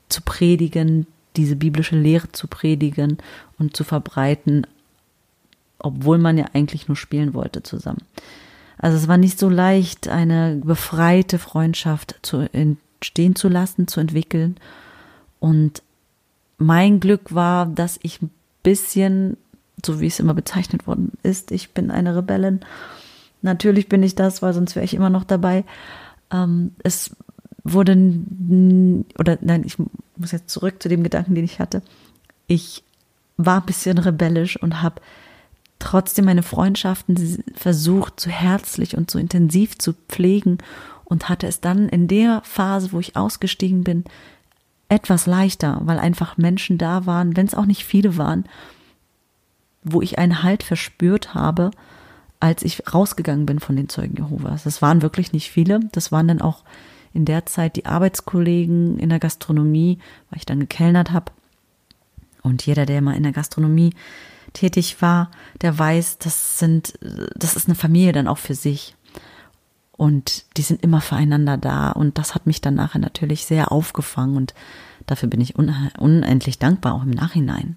zu 0.09 0.21
predigen, 0.21 1.07
diese 1.35 1.55
biblische 1.55 1.95
Lehre 1.95 2.31
zu 2.31 2.47
predigen 2.47 3.17
und 3.57 3.75
zu 3.75 3.83
verbreiten, 3.83 4.65
obwohl 5.77 6.17
man 6.17 6.37
ja 6.37 6.45
eigentlich 6.53 6.87
nur 6.87 6.97
spielen 6.97 7.33
wollte 7.33 7.63
zusammen. 7.63 8.03
Also 8.77 8.97
es 8.97 9.07
war 9.07 9.17
nicht 9.17 9.37
so 9.37 9.49
leicht, 9.49 10.07
eine 10.07 10.61
befreite 10.63 11.37
Freundschaft 11.37 12.15
zu 12.21 12.47
entstehen 12.53 13.35
zu 13.35 13.49
lassen, 13.49 13.87
zu 13.87 13.99
entwickeln. 13.99 14.57
Und 15.39 15.83
mein 16.57 16.99
Glück 16.99 17.33
war, 17.33 17.65
dass 17.65 17.99
ich 18.03 18.21
ein 18.21 18.31
bisschen, 18.63 19.37
so 19.85 19.99
wie 19.99 20.07
es 20.07 20.19
immer 20.19 20.33
bezeichnet 20.33 20.87
worden 20.87 21.11
ist, 21.23 21.51
ich 21.51 21.71
bin 21.71 21.91
eine 21.91 22.15
Rebellin. 22.15 22.61
Natürlich 23.41 23.87
bin 23.89 24.03
ich 24.03 24.15
das, 24.15 24.41
weil 24.41 24.53
sonst 24.53 24.75
wäre 24.75 24.85
ich 24.85 24.93
immer 24.93 25.09
noch 25.09 25.23
dabei. 25.23 25.63
Ähm, 26.31 26.71
es 26.83 27.15
wurde, 27.63 27.93
oder 29.17 29.37
nein, 29.41 29.63
ich 29.65 29.77
muss 30.15 30.31
jetzt 30.31 30.49
zurück 30.49 30.81
zu 30.81 30.89
dem 30.89 31.03
Gedanken, 31.03 31.35
den 31.35 31.45
ich 31.45 31.59
hatte. 31.59 31.81
Ich 32.47 32.83
war 33.37 33.61
ein 33.61 33.65
bisschen 33.65 33.97
rebellisch 33.97 34.61
und 34.61 34.81
habe 34.81 35.01
trotzdem 35.79 36.25
meine 36.25 36.43
Freundschaften 36.43 37.43
versucht, 37.55 38.19
so 38.19 38.29
herzlich 38.29 38.97
und 38.97 39.09
so 39.09 39.17
intensiv 39.17 39.77
zu 39.77 39.93
pflegen 40.09 40.57
und 41.05 41.29
hatte 41.29 41.47
es 41.47 41.61
dann 41.61 41.87
in 41.89 42.07
der 42.07 42.41
Phase, 42.43 42.91
wo 42.91 42.99
ich 42.99 43.15
ausgestiegen 43.15 43.83
bin, 43.83 44.03
etwas 44.89 45.25
leichter, 45.25 45.79
weil 45.83 45.99
einfach 45.99 46.37
Menschen 46.37 46.77
da 46.77 47.05
waren, 47.05 47.37
wenn 47.37 47.45
es 47.45 47.55
auch 47.55 47.65
nicht 47.65 47.85
viele 47.85 48.17
waren, 48.17 48.45
wo 49.83 50.01
ich 50.01 50.19
einen 50.19 50.43
Halt 50.43 50.63
verspürt 50.63 51.33
habe, 51.33 51.71
als 52.39 52.63
ich 52.63 52.93
rausgegangen 52.93 53.45
bin 53.45 53.59
von 53.59 53.75
den 53.75 53.89
Zeugen 53.89 54.15
Jehovas. 54.15 54.63
Das 54.63 54.81
waren 54.81 55.01
wirklich 55.01 55.33
nicht 55.33 55.51
viele. 55.51 55.79
Das 55.91 56.11
waren 56.11 56.27
dann 56.27 56.41
auch 56.41 56.63
in 57.13 57.25
der 57.25 57.45
Zeit 57.45 57.75
die 57.75 57.85
Arbeitskollegen 57.85 58.97
in 58.99 59.09
der 59.09 59.19
Gastronomie, 59.19 59.99
weil 60.29 60.39
ich 60.39 60.45
dann 60.45 60.59
gekellnert 60.59 61.11
habe. 61.11 61.31
Und 62.41 62.65
jeder, 62.65 62.85
der 62.85 63.01
mal 63.01 63.17
in 63.17 63.23
der 63.23 63.33
Gastronomie 63.33 63.93
tätig 64.53 65.01
war, 65.01 65.31
der 65.61 65.77
weiß, 65.77 66.19
das 66.19 66.59
sind, 66.59 66.93
das 67.35 67.55
ist 67.55 67.67
eine 67.67 67.75
Familie 67.75 68.13
dann 68.13 68.27
auch 68.27 68.37
für 68.37 68.55
sich. 68.55 68.95
Und 69.97 70.45
die 70.55 70.61
sind 70.61 70.81
immer 70.81 71.01
füreinander 71.01 71.57
da. 71.57 71.91
Und 71.91 72.17
das 72.17 72.35
hat 72.35 72.47
mich 72.47 72.61
dann 72.61 72.75
nachher 72.75 72.99
natürlich 72.99 73.45
sehr 73.45 73.71
aufgefangen. 73.71 74.37
Und 74.37 74.53
dafür 75.07 75.27
bin 75.27 75.41
ich 75.41 75.57
unendlich 75.57 76.57
dankbar, 76.57 76.93
auch 76.93 77.03
im 77.03 77.11
Nachhinein. 77.11 77.75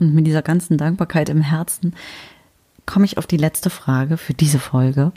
Und 0.00 0.14
mit 0.14 0.26
dieser 0.26 0.42
ganzen 0.42 0.78
Dankbarkeit 0.78 1.28
im 1.28 1.42
Herzen 1.42 1.94
komme 2.86 3.04
ich 3.04 3.18
auf 3.18 3.26
die 3.26 3.36
letzte 3.36 3.70
Frage 3.70 4.16
für 4.16 4.34
diese 4.34 4.58
Folge 4.58 5.12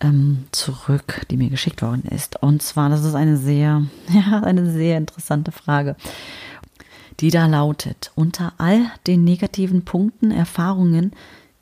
ähm, 0.00 0.44
zurück, 0.50 1.22
die 1.30 1.36
mir 1.36 1.50
geschickt 1.50 1.82
worden 1.82 2.04
ist. 2.04 2.42
Und 2.42 2.62
zwar, 2.62 2.88
das 2.88 3.04
ist 3.04 3.14
eine 3.14 3.36
sehr, 3.36 3.84
ja, 4.08 4.40
eine 4.42 4.70
sehr 4.70 4.96
interessante 4.96 5.52
Frage, 5.52 5.96
die 7.20 7.30
da 7.30 7.46
lautet, 7.46 8.12
unter 8.14 8.54
all 8.58 8.90
den 9.06 9.24
negativen 9.24 9.84
Punkten, 9.84 10.30
Erfahrungen, 10.30 11.12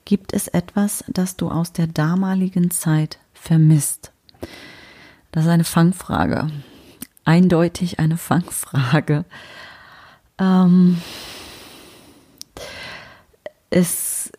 gibt 0.05 0.33
es 0.33 0.49
etwas, 0.49 1.05
das 1.09 1.37
du 1.37 1.51
aus 1.51 1.73
der 1.73 1.87
damaligen 1.87 2.71
Zeit 2.71 3.19
vermisst? 3.35 4.12
Das 5.33 5.45
ist 5.45 5.51
eine 5.51 5.64
Fangfrage. 5.64 6.49
Eindeutig 7.25 7.99
eine 7.99 8.17
Fangfrage. 8.19 9.25
Ähm, 10.38 11.03
es, 13.71 14.33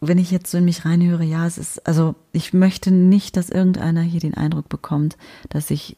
wenn 0.00 0.18
ich 0.18 0.30
jetzt 0.30 0.50
so 0.50 0.58
in 0.58 0.64
mich 0.64 0.84
reinhöre, 0.84 1.24
ja, 1.24 1.46
es 1.46 1.58
ist, 1.58 1.86
also 1.86 2.14
ich 2.32 2.52
möchte 2.52 2.90
nicht, 2.90 3.36
dass 3.36 3.50
irgendeiner 3.50 4.02
hier 4.02 4.20
den 4.20 4.34
Eindruck 4.34 4.68
bekommt, 4.68 5.16
dass 5.48 5.70
ich 5.70 5.96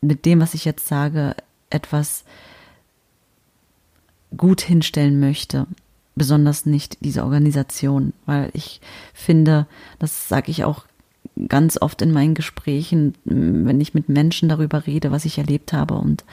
mit 0.00 0.24
dem, 0.26 0.40
was 0.40 0.54
ich 0.54 0.64
jetzt 0.64 0.86
sage, 0.86 1.34
etwas 1.70 2.24
gut 4.36 4.60
hinstellen 4.60 5.18
möchte. 5.20 5.66
Besonders 6.14 6.66
nicht 6.66 6.98
diese 7.00 7.24
Organisation, 7.24 8.12
weil 8.26 8.50
ich 8.52 8.80
finde, 9.14 9.66
das 9.98 10.28
sage 10.28 10.50
ich 10.50 10.64
auch 10.64 10.84
ganz 11.48 11.80
oft 11.80 12.02
in 12.02 12.12
meinen 12.12 12.34
Gesprächen, 12.34 13.14
wenn 13.24 13.80
ich 13.80 13.94
mit 13.94 14.08
Menschen 14.08 14.48
darüber 14.48 14.86
rede, 14.86 15.12
was 15.12 15.24
ich 15.24 15.38
erlebt 15.38 15.72
habe 15.72 15.94
und 15.94 16.24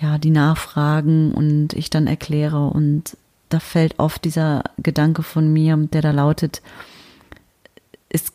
ja, 0.00 0.16
die 0.16 0.30
nachfragen 0.30 1.32
und 1.32 1.74
ich 1.74 1.90
dann 1.90 2.06
erkläre 2.06 2.68
und 2.68 3.18
da 3.50 3.60
fällt 3.60 3.98
oft 3.98 4.24
dieser 4.24 4.64
Gedanke 4.78 5.22
von 5.22 5.52
mir, 5.52 5.76
der 5.76 6.00
da 6.00 6.12
lautet, 6.12 6.62
es 8.08 8.32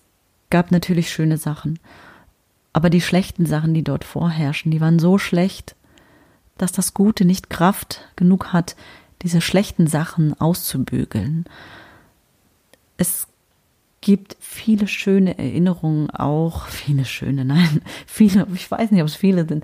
gab 0.49 0.71
natürlich 0.71 1.11
schöne 1.11 1.37
Sachen, 1.37 1.79
aber 2.73 2.89
die 2.89 3.01
schlechten 3.01 3.45
Sachen, 3.45 3.73
die 3.73 3.83
dort 3.83 4.03
vorherrschen, 4.03 4.71
die 4.71 4.81
waren 4.81 4.99
so 4.99 5.17
schlecht, 5.17 5.75
dass 6.57 6.71
das 6.71 6.93
Gute 6.93 7.25
nicht 7.25 7.49
Kraft 7.49 8.01
genug 8.15 8.53
hat, 8.53 8.75
diese 9.21 9.41
schlechten 9.41 9.87
Sachen 9.87 10.39
auszubügeln. 10.39 11.45
Es 12.97 13.27
gibt 14.01 14.37
viele 14.39 14.87
schöne 14.87 15.37
Erinnerungen 15.37 16.09
auch, 16.11 16.65
viele 16.67 17.05
schöne, 17.05 17.45
nein, 17.45 17.81
viele, 18.05 18.45
ich 18.53 18.69
weiß 18.69 18.91
nicht, 18.91 19.01
ob 19.01 19.07
es 19.07 19.15
viele 19.15 19.47
sind, 19.47 19.63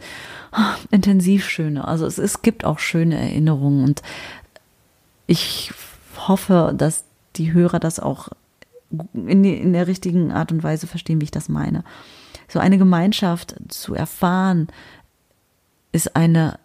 oh, 0.53 0.85
intensiv 0.89 1.47
schöne. 1.47 1.87
Also 1.87 2.05
es, 2.05 2.17
es 2.17 2.41
gibt 2.41 2.65
auch 2.65 2.79
schöne 2.79 3.17
Erinnerungen 3.17 3.83
und 3.83 4.01
ich 5.31 5.71
hoffe, 6.27 6.73
dass 6.77 7.05
die 7.37 7.53
Hörer 7.53 7.79
das 7.79 8.01
auch 8.01 8.27
in, 9.13 9.43
die, 9.43 9.55
in 9.55 9.71
der 9.71 9.87
richtigen 9.87 10.33
Art 10.33 10.51
und 10.51 10.61
Weise 10.61 10.87
verstehen, 10.87 11.21
wie 11.21 11.25
ich 11.25 11.31
das 11.31 11.47
meine. 11.47 11.85
So 12.49 12.59
eine 12.59 12.77
Gemeinschaft 12.77 13.55
zu 13.69 13.95
erfahren, 13.95 14.67
ist 15.93 16.17
eine, 16.17 16.59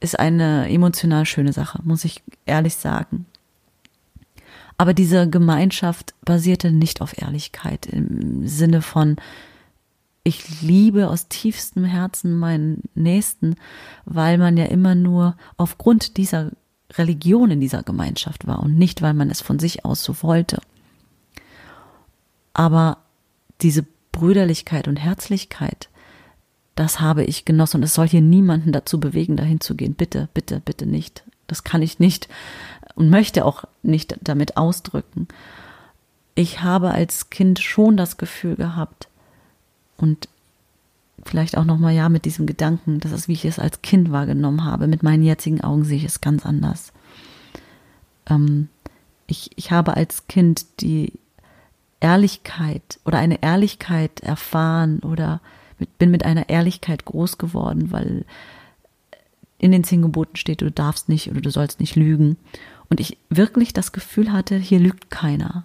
ist 0.00 0.18
eine 0.18 0.68
emotional 0.68 1.24
schöne 1.24 1.52
Sache, 1.52 1.82
muss 1.84 2.04
ich 2.04 2.24
ehrlich 2.46 2.74
sagen. 2.74 3.26
Aber 4.76 4.92
diese 4.92 5.30
Gemeinschaft 5.30 6.16
basierte 6.24 6.72
nicht 6.72 7.00
auf 7.00 7.16
Ehrlichkeit 7.22 7.86
im 7.86 8.48
Sinne 8.48 8.82
von, 8.82 9.18
ich 10.24 10.62
liebe 10.62 11.08
aus 11.08 11.28
tiefstem 11.28 11.84
Herzen 11.84 12.36
meinen 12.36 12.82
Nächsten, 12.96 13.54
weil 14.04 14.36
man 14.36 14.56
ja 14.56 14.64
immer 14.64 14.96
nur 14.96 15.36
aufgrund 15.58 16.16
dieser 16.16 16.50
Religion 16.92 17.50
in 17.50 17.60
dieser 17.60 17.82
Gemeinschaft 17.82 18.46
war 18.46 18.60
und 18.60 18.78
nicht, 18.78 19.02
weil 19.02 19.14
man 19.14 19.30
es 19.30 19.40
von 19.40 19.58
sich 19.58 19.84
aus 19.84 20.04
so 20.04 20.22
wollte. 20.22 20.60
Aber 22.52 22.98
diese 23.62 23.84
Brüderlichkeit 24.12 24.86
und 24.86 24.96
Herzlichkeit, 24.96 25.88
das 26.76 27.00
habe 27.00 27.24
ich 27.24 27.44
genossen 27.44 27.78
und 27.78 27.82
es 27.84 27.94
soll 27.94 28.08
hier 28.08 28.20
niemanden 28.20 28.72
dazu 28.72 29.00
bewegen, 29.00 29.36
dahin 29.36 29.60
zu 29.60 29.74
gehen. 29.74 29.94
Bitte, 29.94 30.28
bitte, 30.34 30.60
bitte 30.60 30.86
nicht. 30.86 31.24
Das 31.46 31.64
kann 31.64 31.82
ich 31.82 31.98
nicht 31.98 32.28
und 32.94 33.10
möchte 33.10 33.44
auch 33.44 33.64
nicht 33.82 34.16
damit 34.22 34.56
ausdrücken. 34.56 35.28
Ich 36.34 36.62
habe 36.62 36.90
als 36.90 37.30
Kind 37.30 37.60
schon 37.60 37.96
das 37.96 38.16
Gefühl 38.16 38.56
gehabt 38.56 39.08
und 39.96 40.28
vielleicht 41.24 41.56
auch 41.56 41.64
nochmal 41.64 41.94
ja 41.94 42.08
mit 42.08 42.24
diesem 42.24 42.46
Gedanken, 42.46 43.00
das 43.00 43.12
ist, 43.12 43.28
wie 43.28 43.32
ich 43.32 43.44
es 43.44 43.58
als 43.58 43.82
Kind 43.82 44.10
wahrgenommen 44.12 44.64
habe. 44.64 44.86
Mit 44.86 45.02
meinen 45.02 45.22
jetzigen 45.22 45.60
Augen 45.62 45.84
sehe 45.84 45.96
ich 45.96 46.04
es 46.04 46.20
ganz 46.20 46.44
anders. 46.46 46.92
Ähm, 48.28 48.68
ich, 49.26 49.50
ich 49.56 49.70
habe 49.70 49.96
als 49.96 50.26
Kind 50.26 50.66
die 50.80 51.12
Ehrlichkeit 52.00 53.00
oder 53.04 53.18
eine 53.18 53.42
Ehrlichkeit 53.42 54.20
erfahren 54.20 55.00
oder 55.00 55.40
mit, 55.78 55.96
bin 55.98 56.10
mit 56.10 56.24
einer 56.24 56.48
Ehrlichkeit 56.48 57.04
groß 57.04 57.38
geworden, 57.38 57.90
weil 57.90 58.24
in 59.58 59.72
den 59.72 59.84
zehn 59.84 60.02
Geboten 60.02 60.36
steht, 60.36 60.60
du 60.60 60.70
darfst 60.70 61.08
nicht 61.08 61.30
oder 61.30 61.40
du 61.40 61.50
sollst 61.50 61.80
nicht 61.80 61.96
lügen. 61.96 62.36
Und 62.90 63.00
ich 63.00 63.16
wirklich 63.30 63.72
das 63.72 63.92
Gefühl 63.92 64.32
hatte, 64.32 64.56
hier 64.56 64.78
lügt 64.78 65.10
keiner. 65.10 65.64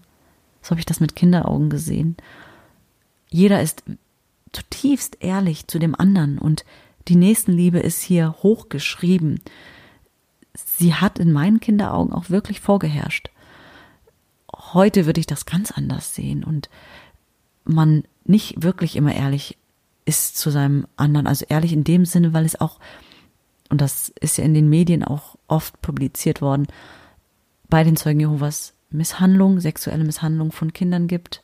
So 0.62 0.72
habe 0.72 0.80
ich 0.80 0.86
das 0.86 1.02
mit 1.02 1.16
Kinderaugen 1.16 1.70
gesehen. 1.70 2.16
Jeder 3.30 3.62
ist 3.62 3.84
zutiefst 4.54 5.18
ehrlich 5.20 5.68
zu 5.68 5.80
dem 5.80 5.96
anderen 5.96 6.38
und 6.38 6.66
die 7.08 7.16
Nächstenliebe 7.16 7.80
ist 7.80 8.02
hier 8.02 8.36
hochgeschrieben. 8.44 9.42
Sie 10.54 10.94
hat 10.94 11.20
in 11.20 11.32
meinen 11.32 11.60
Kinderaugen 11.60 12.14
auch 12.14 12.30
wirklich 12.30 12.60
vorgeherrscht. 12.60 13.30
Heute 14.54 15.06
würde 15.06 15.20
ich 15.20 15.28
das 15.28 15.46
ganz 15.46 15.72
anders 15.72 16.14
sehen 16.14 16.44
und 16.44 16.70
man 17.64 18.04
nicht 18.26 18.62
wirklich 18.64 18.96
immer 18.96 19.14
ehrlich 19.14 19.58
ist 20.06 20.38
zu 20.38 20.50
seinem 20.50 20.88
anderen, 20.98 21.28
also 21.28 21.46
ehrlich 21.50 21.74
in 21.74 21.84
dem 21.84 22.06
Sinne, 22.06 22.34
weil 22.34 22.46
es 22.46 22.60
auch, 22.60 22.80
und 23.70 23.82
das 23.82 24.10
ist 24.20 24.38
ja 24.38 24.44
in 24.44 24.54
den 24.54 24.70
Medien 24.70 25.04
auch 25.04 25.36
oft 25.48 25.82
publiziert 25.82 26.42
worden, 26.42 26.68
bei 27.70 27.84
den 27.84 27.96
Zeugen 27.96 28.20
Jehovas 28.20 28.74
Misshandlung, 28.90 29.60
sexuelle 29.60 30.04
Misshandlung 30.04 30.52
von 30.52 30.74
Kindern 30.74 31.08
gibt, 31.08 31.44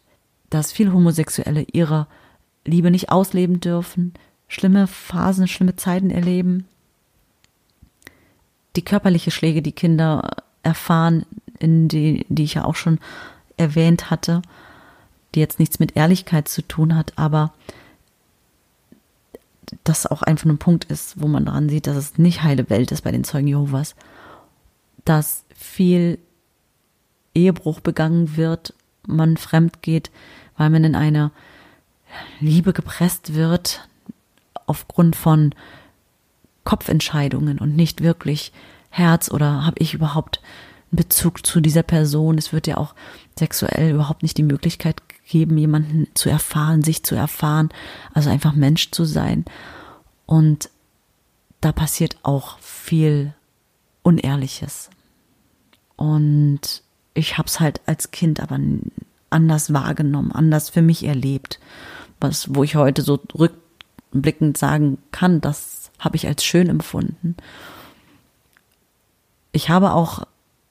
dass 0.50 0.72
viele 0.72 0.94
Homosexuelle 0.94 1.66
ihre 1.72 2.08
Liebe 2.66 2.92
nicht 2.92 3.10
ausleben 3.10 3.60
dürfen, 3.60 4.14
schlimme 4.48 4.88
Phasen, 4.88 5.48
schlimme 5.48 5.76
Zeiten 5.76 6.10
erleben, 6.10 6.66
die 8.76 8.84
körperliche 8.84 9.32
Schläge, 9.32 9.62
die 9.62 9.72
Kinder 9.72 10.44
erfahren, 10.64 11.26
in 11.60 11.88
die, 11.88 12.26
die 12.30 12.44
ich 12.44 12.56
ja 12.56 12.66
auch 12.66 12.76
schon 12.76 13.00
erwähnt 13.58 14.10
hatte, 14.10 14.42
die 15.34 15.40
jetzt 15.40 15.60
nichts 15.60 15.80
mit 15.80 15.96
Ehrlichkeit 15.96 16.48
zu 16.48 16.62
tun 16.62 16.96
hat, 16.96 17.14
aber 17.16 17.54
das 19.84 20.06
auch 20.06 20.22
einfach 20.22 20.50
ein 20.50 20.58
Punkt 20.58 20.86
ist, 20.86 21.22
wo 21.22 21.28
man 21.28 21.46
daran 21.46 21.70
sieht, 21.70 21.88
dass 21.88 21.96
es 21.96 22.18
nicht 22.18 22.44
heile 22.44 22.70
Welt 22.70 22.92
ist 22.92 23.04
bei 23.04 23.12
den 23.12 23.24
Zeugen 23.24 23.48
Jehovas, 23.48 23.96
dass 25.06 25.46
viel 25.56 26.20
Ehebruch 27.34 27.80
begangen 27.80 28.38
wird, 28.38 28.74
man 29.08 29.38
fremd 29.38 29.82
geht, 29.82 30.12
weil 30.58 30.70
man 30.70 30.84
in 30.84 30.96
einer 30.96 31.32
Liebe 32.40 32.74
gepresst 32.74 33.34
wird 33.34 33.88
aufgrund 34.66 35.16
von 35.16 35.54
Kopfentscheidungen 36.64 37.60
und 37.60 37.76
nicht 37.76 38.02
wirklich 38.02 38.52
Herz 38.90 39.30
oder 39.30 39.66
habe 39.66 39.78
ich 39.80 39.94
überhaupt 39.94 40.42
einen 40.92 40.98
Bezug 40.98 41.46
zu 41.46 41.62
dieser 41.62 41.84
Person. 41.84 42.38
Es 42.38 42.54
wird 42.54 42.68
ja 42.68 42.78
auch 42.78 42.96
sexuell 43.38 43.92
überhaupt 43.92 44.24
nicht 44.24 44.38
die 44.38 44.44
Möglichkeit 44.44 45.02
geben, 45.28 45.58
jemanden 45.58 46.08
zu 46.14 46.30
erfahren, 46.30 46.84
sich 46.84 47.04
zu 47.04 47.16
erfahren, 47.16 47.70
also 48.14 48.30
einfach 48.30 48.54
Mensch 48.54 48.92
zu 48.92 49.06
sein. 49.06 49.46
Und 50.26 50.70
da 51.62 51.72
passiert 51.72 52.18
auch 52.24 52.60
viel 52.60 53.34
Unehrliches. 54.02 54.90
Und 55.96 56.84
ich 57.14 57.38
habe 57.38 57.48
es 57.48 57.60
halt 57.60 57.82
als 57.86 58.12
Kind 58.12 58.40
aber 58.40 58.60
anders 59.30 59.74
wahrgenommen, 59.74 60.32
anders 60.32 60.70
für 60.70 60.82
mich 60.82 61.06
erlebt 61.06 61.60
was, 62.20 62.54
wo 62.54 62.64
ich 62.64 62.76
heute 62.76 63.02
so 63.02 63.20
rückblickend 63.38 64.58
sagen 64.58 64.98
kann, 65.12 65.42
das 65.42 65.92
habe 66.00 66.16
ich 66.16 66.28
als 66.28 66.44
schön 66.44 66.70
empfunden. 66.70 67.36
Ich 69.52 69.70
habe 69.70 69.94
auch 69.94 70.26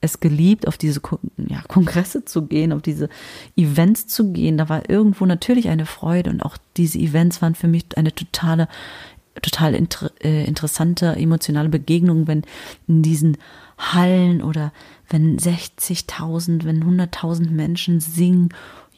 es 0.05 0.21
geliebt, 0.21 0.69
auf 0.69 0.77
diese 0.77 1.01
ja, 1.39 1.63
Kongresse 1.67 2.25
zu 2.25 2.47
gehen, 2.47 2.73
auf 2.73 2.83
diese 2.83 3.09
Events 3.57 4.07
zu 4.07 4.33
gehen. 4.33 4.59
Da 4.59 4.69
war 4.69 4.89
irgendwo 4.91 5.25
natürlich 5.25 5.69
eine 5.69 5.87
Freude 5.87 6.31
und 6.31 6.43
auch 6.43 6.59
diese 6.77 6.99
Events 6.99 7.41
waren 7.41 7.55
für 7.55 7.69
mich 7.69 7.87
eine 7.97 8.15
totale, 8.15 8.69
total 9.41 9.75
inter, 9.75 10.13
äh, 10.23 10.45
interessante 10.45 11.17
emotionale 11.17 11.71
Begegnung, 11.71 12.29
wenn 12.29 12.43
in 12.87 13.03
diesen 13.03 13.39
Hallen 13.79 14.43
oder 14.43 14.73
wenn 15.09 15.39
60.000, 15.39 16.65
wenn 16.65 16.85
100.000 16.85 17.51
Menschen 17.51 18.01
singen 18.01 18.51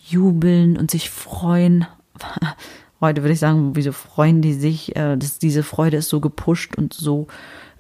jubeln 0.09 0.77
und 0.77 0.91
sich 0.91 1.09
freuen. 1.11 1.87
Heute 3.01 3.23
würde 3.23 3.35
ich 3.35 3.41
sagen, 3.41 3.77
wieso 3.77 3.93
freuen 3.93 4.41
die 4.41 4.55
sich? 4.55 4.97
Äh, 4.97 5.17
das, 5.17 5.39
diese 5.39 5.63
Freude 5.63 5.99
ist 5.99 6.09
so 6.09 6.21
gepusht 6.21 6.77
und 6.77 6.95
so, 6.95 7.27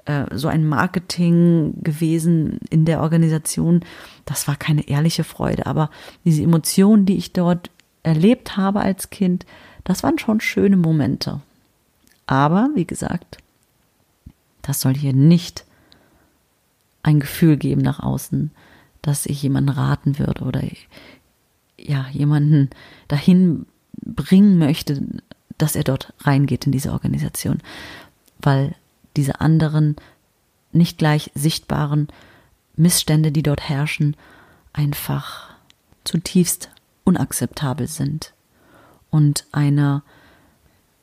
äh, 0.05 0.27
so 0.33 0.49
ein 0.49 0.67
Marketing 0.67 1.75
gewesen 1.83 2.59
in 2.71 2.85
der 2.85 3.01
Organisation. 3.01 3.81
Das 4.25 4.47
war 4.47 4.57
keine 4.57 4.89
ehrliche 4.89 5.25
Freude, 5.25 5.67
aber 5.67 5.91
diese 6.25 6.43
Emotionen, 6.43 7.07
die 7.07 7.17
ich 7.17 7.33
dort 7.33 7.71
erlebt 8.03 8.57
habe 8.57 8.81
als 8.81 9.11
Kind, 9.11 9.47
das 9.85 10.03
waren 10.03 10.19
schon 10.19 10.41
schöne 10.41 10.77
Momente. 10.77 11.41
Aber, 12.27 12.71
wie 12.75 12.87
gesagt, 12.87 13.39
das 14.63 14.81
soll 14.81 14.95
hier 14.95 15.13
nicht 15.13 15.65
ein 17.03 17.21
Gefühl 17.21 17.57
geben 17.57 17.83
nach 17.83 18.01
außen, 18.01 18.51
dass 19.01 19.27
ich 19.27 19.43
jemanden 19.43 19.71
raten 19.71 20.19
würde 20.19 20.43
oder 20.45 20.63
ja, 21.79 22.07
jemanden 22.11 22.71
dahin 23.07 23.67
bringen 24.03 24.59
möchte, 24.59 25.07
dass 25.59 25.77
er 25.77 25.85
dort 25.85 26.13
reingeht 26.21 26.67
in 26.67 26.73
diese 26.73 26.93
Organisation, 26.93 27.59
weil 28.39 28.75
diese 29.17 29.41
anderen 29.41 29.97
nicht 30.73 30.99
gleich 30.99 31.31
sichtbaren 31.35 32.09
Missstände, 32.77 33.33
die 33.33 33.43
dort 33.43 33.69
herrschen, 33.69 34.17
einfach 34.73 35.55
zutiefst 36.05 36.71
unakzeptabel 37.05 37.87
sind. 37.87 38.35
Und 39.11 39.47
eine 39.53 40.03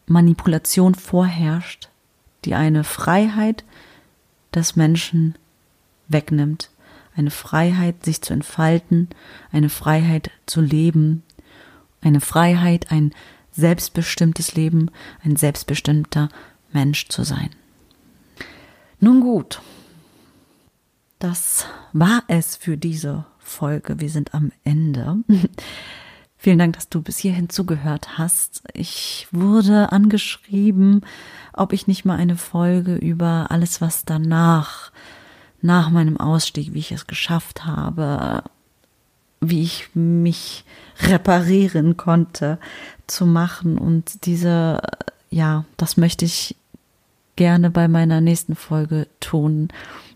Manipulation 0.05 0.93
vorherrscht, 0.93 1.89
die 2.45 2.53
eine 2.53 2.83
Freiheit 2.83 3.63
des 4.53 4.75
Menschen 4.75 5.35
wegnimmt, 6.07 6.69
eine 7.15 7.31
Freiheit, 7.31 8.05
sich 8.05 8.21
zu 8.21 8.33
entfalten, 8.33 9.09
eine 9.51 9.69
Freiheit 9.69 10.31
zu 10.45 10.61
leben, 10.61 11.23
eine 12.03 12.21
Freiheit, 12.21 12.91
ein 12.91 13.13
selbstbestimmtes 13.51 14.55
Leben, 14.55 14.91
ein 15.23 15.35
selbstbestimmter 15.35 16.29
Mensch 16.71 17.07
zu 17.09 17.23
sein. 17.23 17.49
Nun 18.99 19.21
gut, 19.21 19.61
das 21.19 21.65
war 21.93 22.23
es 22.27 22.55
für 22.55 22.77
diese 22.77 23.25
Folge. 23.37 23.99
Wir 23.99 24.09
sind 24.09 24.33
am 24.33 24.51
Ende. 24.63 25.17
Vielen 26.37 26.59
Dank, 26.59 26.75
dass 26.75 26.89
du 26.89 27.01
bis 27.01 27.17
hierhin 27.17 27.47
zugehört 27.47 28.17
hast. 28.17 28.63
Ich 28.73 29.27
wurde 29.31 29.93
angeschrieben, 29.93 31.01
ob 31.53 31.71
ich 31.71 31.87
nicht 31.87 32.03
mal 32.03 32.17
eine 32.17 32.35
Folge 32.35 32.95
über 32.95 33.47
alles, 33.49 33.79
was 33.79 34.03
danach, 34.03 34.91
nach 35.61 35.89
meinem 35.89 36.17
Ausstieg, 36.17 36.73
wie 36.73 36.79
ich 36.79 36.91
es 36.91 37.07
geschafft 37.07 37.63
habe, 37.63 38.43
wie 39.49 39.63
ich 39.63 39.89
mich 39.93 40.65
reparieren 41.01 41.97
konnte, 41.97 42.59
zu 43.07 43.25
machen. 43.25 43.77
Und 43.77 44.25
diese, 44.25 44.81
ja, 45.29 45.65
das 45.77 45.97
möchte 45.97 46.25
ich 46.25 46.55
gerne 47.35 47.69
bei 47.69 47.87
meiner 47.87 48.21
nächsten 48.21 48.55
Folge 48.55 49.07
tun. 49.19 49.69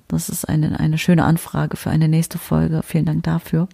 Das 0.08 0.30
ist 0.30 0.48
eine, 0.48 0.80
eine 0.80 0.98
schöne 0.98 1.26
Anfrage 1.26 1.78
für 1.78 1.90
eine 1.90 2.08
nächste 2.08 2.38
Folge. 2.38 2.82
Vielen 2.84 3.06
Dank 3.06 3.24
dafür. 3.24 3.68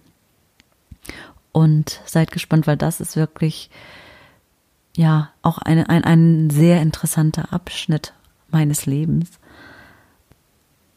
Und 1.52 2.00
seid 2.06 2.32
gespannt, 2.32 2.66
weil 2.66 2.76
das 2.76 3.00
ist 3.00 3.16
wirklich, 3.16 3.70
ja, 4.96 5.30
auch 5.42 5.58
eine, 5.58 5.88
ein, 5.88 6.02
ein 6.04 6.50
sehr 6.50 6.82
interessanter 6.82 7.52
Abschnitt 7.52 8.12
meines 8.50 8.86
Lebens. 8.86 9.30